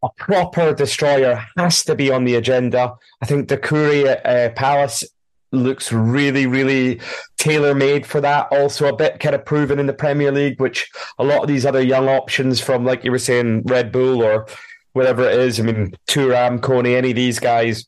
[0.01, 2.93] a proper destroyer has to be on the agenda.
[3.21, 5.03] I think the Doucouré uh, Palace
[5.51, 7.01] looks really, really
[7.37, 8.47] tailor made for that.
[8.51, 11.65] Also, a bit kind of proven in the Premier League, which a lot of these
[11.65, 14.47] other young options from, like you were saying, Red Bull or
[14.93, 15.59] whatever it is.
[15.59, 17.85] I mean, Thuram, Koné, any of these guys.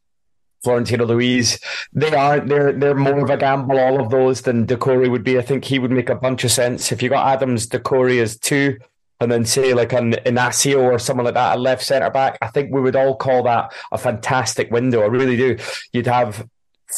[0.63, 1.57] Florentino Luis,
[1.91, 2.47] they aren't.
[2.47, 5.39] They're they're more of a gamble, all of those, than Doucouré would be.
[5.39, 8.37] I think he would make a bunch of sense if you got Adams, Doucouré is
[8.37, 8.77] two
[9.21, 12.47] and then say like an Inacio or someone like that, a left centre back, I
[12.47, 15.03] think we would all call that a fantastic window.
[15.03, 15.57] I really do.
[15.93, 16.47] You'd have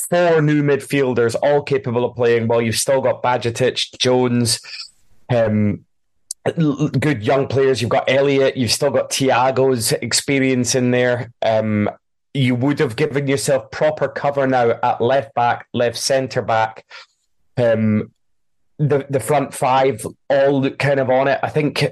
[0.09, 2.47] four new midfielders, all capable of playing.
[2.47, 4.61] While you've still got Bajcetic, Jones,
[5.29, 5.85] um,
[6.99, 7.81] good young players.
[7.81, 8.55] You've got Elliott.
[8.55, 11.31] You've still got Thiago's experience in there.
[11.41, 11.89] Um,
[12.33, 16.85] you would have given yourself proper cover now at left back, left centre back.
[17.57, 18.11] Um,
[18.79, 21.39] the the front five all kind of on it.
[21.43, 21.85] I think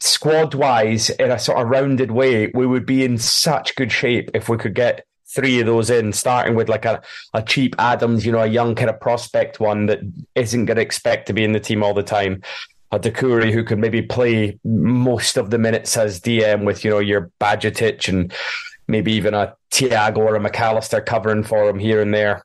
[0.00, 4.30] squad wise, in a sort of rounded way, we would be in such good shape
[4.34, 8.24] if we could get three of those in, starting with like a, a cheap Adams,
[8.24, 10.00] you know, a young kind of prospect one that
[10.34, 12.42] isn't going to expect to be in the team all the time.
[12.92, 17.00] a Doucouré who could maybe play most of the minutes as DM with, you know,
[17.00, 18.32] your Bajcetic and
[18.86, 22.44] maybe even a Thiago or a Mac Allister covering for him here and there.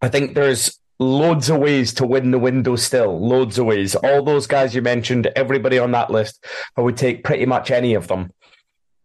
[0.00, 3.18] I think there's loads of ways to win the window still.
[3.18, 3.94] Loads of ways.
[3.94, 6.44] All those guys you mentioned, everybody on that list,
[6.76, 8.32] I would take pretty much any of them.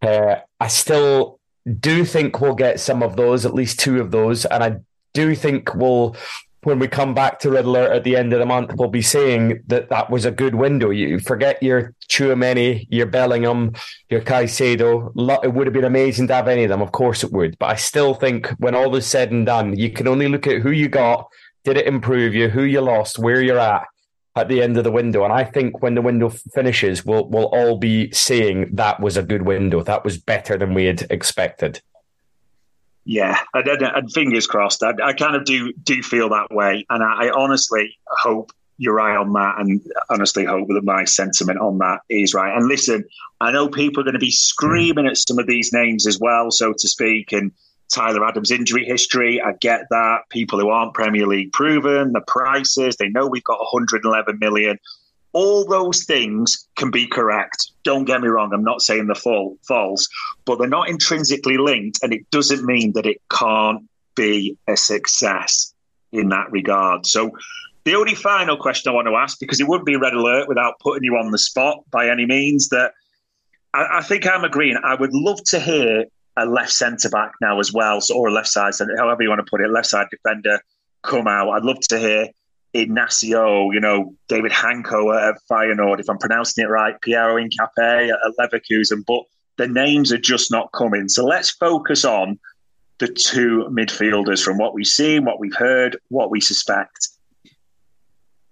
[0.01, 1.39] Uh, I still
[1.79, 4.77] do think we'll get some of those, at least two of those, and I
[5.13, 6.15] do think we'll
[6.63, 9.01] when we come back to Red Alert at the end of the month, we'll be
[9.01, 10.89] saying that that was a good window.
[10.89, 13.73] You forget your Tchouameni, your Bellingham,
[14.09, 15.43] your Caicedo.
[15.43, 16.81] It would have been amazing to have any of them.
[16.81, 17.57] Of course it would.
[17.59, 20.61] But I still think when all is said and done, you can only look at
[20.61, 21.29] who you got,
[21.63, 23.87] did it improve you, who you lost, where you're at
[24.35, 25.23] at the end of the window.
[25.23, 29.23] And I think when the window finishes, we'll, we'll all be saying that was a
[29.23, 29.83] good window.
[29.83, 31.81] That was better than we had expected.
[33.05, 34.83] Yeah, and, fingers crossed.
[34.83, 38.93] I, I, kind of do do feel that way, and I, I honestly hope you're
[38.93, 39.81] right on that, and
[40.11, 42.55] honestly hope that my sentiment on that is right.
[42.55, 43.03] And listen,
[43.41, 46.51] I know people are going to be screaming at some of these names as well,
[46.51, 47.51] so to speak, and
[47.93, 49.41] Tyler Adams' injury history.
[49.41, 50.21] I get that.
[50.29, 54.77] People who aren't Premier League proven, the prices, they know we've got 111 million
[55.33, 57.71] all those things can be correct.
[57.83, 60.07] Don't get me wrong, I'm not saying they're full, false,
[60.45, 65.73] but they're not intrinsically linked, and it doesn't mean that it can't be a success
[66.11, 67.05] in that regard.
[67.05, 67.31] So,
[67.85, 70.79] the only final question I want to ask, because it wouldn't be red alert without
[70.79, 72.93] putting you on the spot by any means, that
[73.73, 74.77] I, I think I'm agreeing.
[74.83, 76.05] I would love to hear
[76.39, 79.29] a left centre back now as well, so, or a left side, centre, however you
[79.29, 80.59] want to put it, left side defender
[81.03, 81.49] come out.
[81.51, 82.27] I'd love to hear
[82.75, 88.33] Inacio, you know, David Hancko at Feyenoord, if I'm pronouncing it right, Piero Hincapié at
[88.39, 89.23] Leverkusen, but
[89.57, 91.09] the names are just not coming.
[91.09, 92.39] So let's focus on
[92.99, 97.09] the two midfielders from what we've seen, what we've heard, what we suspect.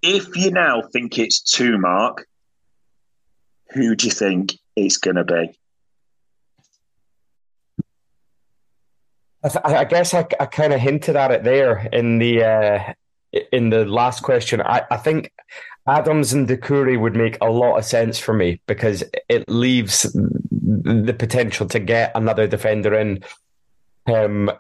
[0.02, 2.26] If you now think it's two, Mark,
[3.72, 5.58] who do you think it's going to be?
[9.44, 12.94] I, th- I guess I, I kind of hinted at it there in the uh,
[13.52, 15.32] in the last question, I, I think
[15.88, 21.16] Adams and Doucouré would make a lot of sense for me because it leaves the
[21.18, 23.24] potential to get another defender in.
[24.06, 24.52] Um,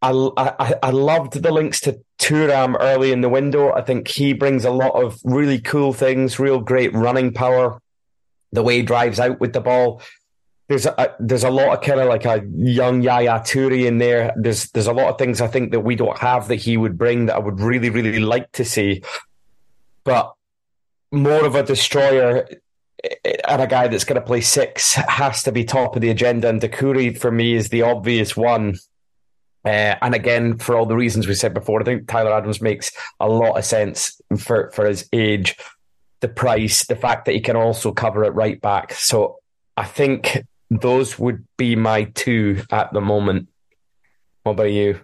[0.00, 3.72] I, I, I loved the links to Thuram early in the window.
[3.72, 7.80] I think he brings a lot of really cool things, real great running power,
[8.52, 10.00] the way he drives out with the ball
[10.68, 14.32] there's a there's a lot of kind of like a young Yaya Toure in there.
[14.36, 16.98] There's there's a lot of things I think that we don't have that he would
[16.98, 19.02] bring that I would really really like to see,
[20.04, 20.34] but
[21.10, 22.46] more of a destroyer
[23.48, 26.48] and a guy that's going to play six has to be top of the agenda.
[26.48, 28.76] And Doucouré for me is the obvious one.
[29.64, 32.92] Uh, and again, for all the reasons we said before, I think Tyler Adams makes
[33.20, 35.56] a lot of sense for for his age,
[36.20, 38.92] the price, the fact that he can also cover it right back.
[38.92, 39.38] So
[39.78, 43.48] I think those would be my two at the moment.
[44.42, 45.00] What about you?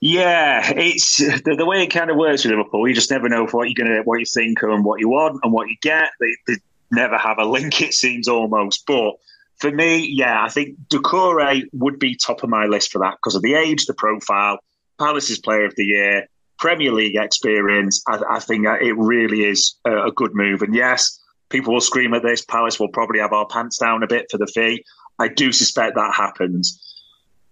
[0.00, 2.86] Yeah, it's the, the, way it kind of works with Liverpool.
[2.86, 5.52] You just never know what you're gonna, what you think, and what you want, and
[5.52, 6.10] what you get.
[6.20, 6.60] They, they
[6.92, 7.80] never have a link.
[7.80, 9.14] It seems almost, but
[9.58, 13.34] for me, yeah, I think Doucouré would be top of my list for that because
[13.34, 14.58] of the age, the profile,
[14.98, 16.28] Palace's Player of the Year,
[16.58, 18.02] Premier League experience.
[18.06, 20.62] I, I think it really is a, a good move.
[20.62, 21.18] And yes,
[21.48, 22.44] people will scream at this.
[22.44, 24.84] Palace will probably have our pants down a bit for the fee.
[25.18, 26.84] I do suspect that happens.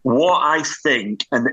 [0.02, 1.48] What I think, and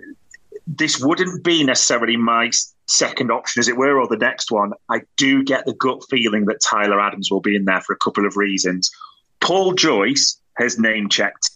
[0.68, 2.52] this wouldn't be necessarily my
[2.88, 4.74] second option, as it were, or the next one.
[4.90, 7.98] I do get the gut feeling that Tyler Adams will be in there for a
[7.98, 8.92] couple of reasons.
[9.40, 11.50] Paul Joyce has name checked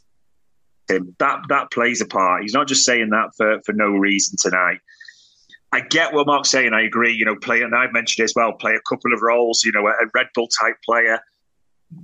[0.90, 1.16] him.
[1.20, 2.42] That that plays a part.
[2.42, 4.80] He's not just saying that for, for no reason tonight.
[5.72, 6.74] I get what Mark's saying.
[6.74, 7.14] I agree.
[7.14, 9.64] You know, play, and I've mentioned as well, play a couple of roles.
[9.64, 11.20] You know, a Red Bull type player,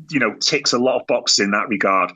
[0.09, 2.11] you know, ticks a lot of boxes in that regard.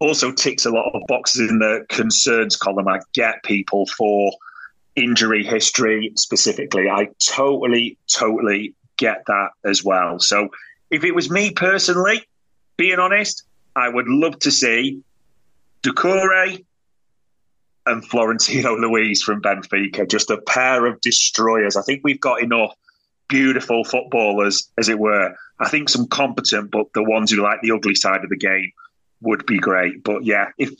[0.00, 2.88] Also ticks a lot of boxes in the concerns column.
[2.88, 4.32] I get people for
[4.96, 6.88] injury history specifically.
[6.88, 10.18] I totally, totally get that as well.
[10.18, 10.48] So
[10.90, 12.22] if it was me personally,
[12.76, 13.44] being honest,
[13.76, 15.02] I would love to see
[15.82, 16.64] Doucouré,
[17.88, 21.76] and Florentino Luis from Benfica, just a pair of destroyers.
[21.76, 22.74] I think we've got enough
[23.28, 25.34] beautiful footballers, as it were.
[25.60, 28.72] I think some competent, but the ones who like the ugly side of the game
[29.20, 30.02] would be great.
[30.02, 30.70] But yeah, if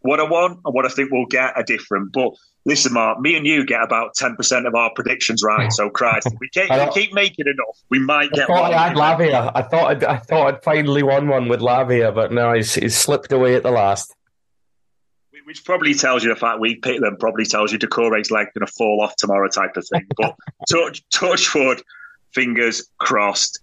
[0.00, 2.12] what I want and what I think we'll get are different.
[2.12, 2.32] But
[2.64, 5.72] listen, Mark, me and you get about ten percent of our predictions right.
[5.72, 7.82] So Christ, we, keep, we keep making enough.
[7.90, 8.44] We might get.
[8.44, 8.74] I thought one.
[8.74, 9.52] I had Lavia.
[9.54, 12.96] I thought I'd, I thought I'd finally won one with Lavia, but no, he's, he's
[12.96, 14.14] slipped away at the last
[15.46, 18.66] which probably tells you the fact we picked them probably tells you Doucouré's leg going
[18.66, 20.04] to fall off tomorrow type of thing.
[20.16, 20.34] But
[20.68, 21.80] touch, touch wood,
[22.34, 23.60] fingers crossed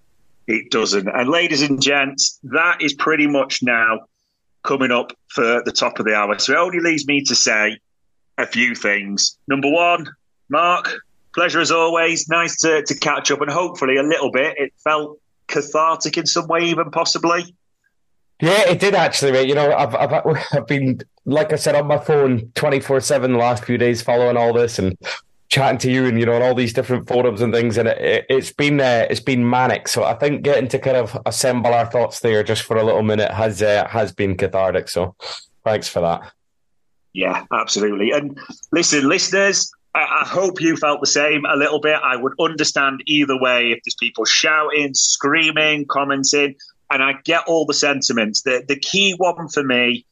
[0.48, 1.10] it doesn't.
[1.10, 4.00] And ladies and gents, that is pretty much now
[4.64, 6.40] coming up for the top of the hour.
[6.40, 7.78] So it only leaves me to say
[8.38, 9.38] a few things.
[9.50, 10.08] Number one,
[10.50, 11.02] Mark,
[11.34, 12.30] pleasure as always.
[12.30, 14.56] Nice to, to catch up and hopefully a little bit.
[14.58, 17.54] It felt cathartic in some way, even possibly.
[18.42, 19.48] Yeah, it did actually, mate.
[19.48, 23.38] You know, I've, I've, I've been, like I said, on my phone 24 7 the
[23.38, 24.98] last few days following all this and
[25.50, 27.78] chatting to you and, you know, all these different forums and things.
[27.78, 29.88] And it, has it, been, uh, it's been manic.
[29.88, 33.04] So I think getting to kind of assemble our thoughts there just for a little
[33.04, 34.90] minute has, uh, has been cathartic.
[34.90, 35.16] So
[35.64, 36.32] thanks for that.
[37.14, 38.12] Yeah, absolutely.
[38.12, 38.38] And
[38.72, 42.00] listen, listeners, I hope you felt the same a little bit.
[42.04, 46.56] I would understand either way if there's people shouting, screaming, commenting,
[46.92, 48.42] and I get all the sentiments.
[48.42, 50.06] The the key one for me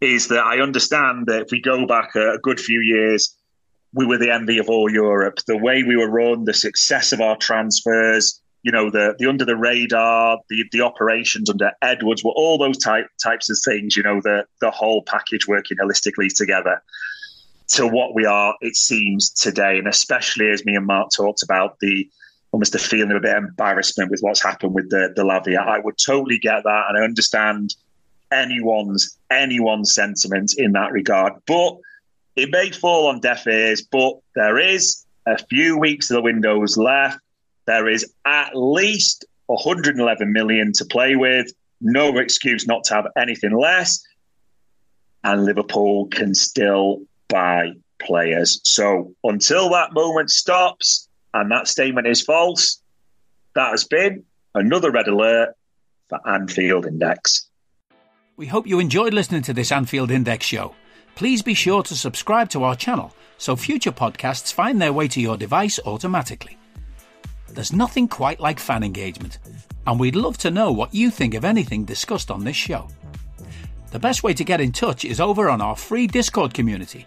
[0.00, 3.34] is that I understand that if we go back a, a good few years,
[3.92, 5.38] we were the envy of all Europe.
[5.46, 9.44] The way we were run, the success of our transfers, you know, the the under
[9.44, 13.96] the radar, the the operations under Edwards were all those type types of things.
[13.96, 16.82] You know, the the whole package working holistically together
[17.66, 19.78] to what we are, it seems, today.
[19.78, 22.08] And especially as me and Mark talked about the
[22.54, 25.58] almost a feeling of a bit of embarrassment with what's happened with the, the Lavia.
[25.58, 26.84] I would totally get that.
[26.88, 27.74] And I understand
[28.30, 31.32] anyone's anyone's sentiment in that regard.
[31.48, 31.78] But
[32.36, 36.76] it may fall on deaf ears, but there is a few weeks of the windows
[36.76, 37.18] left.
[37.66, 41.52] There is at least 111 million to play with.
[41.80, 44.00] No excuse not to have anything less.
[45.24, 48.60] And Liverpool can still buy players.
[48.62, 52.80] So until that moment stops and that statement is false,
[53.54, 54.24] that has been
[54.54, 55.54] another red alert
[56.08, 57.50] for Anfield Index.
[58.36, 60.74] We hope you enjoyed listening to this Anfield Index show.
[61.16, 65.20] Please be sure to subscribe to our channel so future podcasts find their way to
[65.20, 66.56] your device automatically.
[67.48, 69.38] There's nothing quite like fan engagement,
[69.86, 72.88] and we'd love to know what you think of anything discussed on this show.
[73.90, 77.06] The best way to get in touch is over on our free Discord community,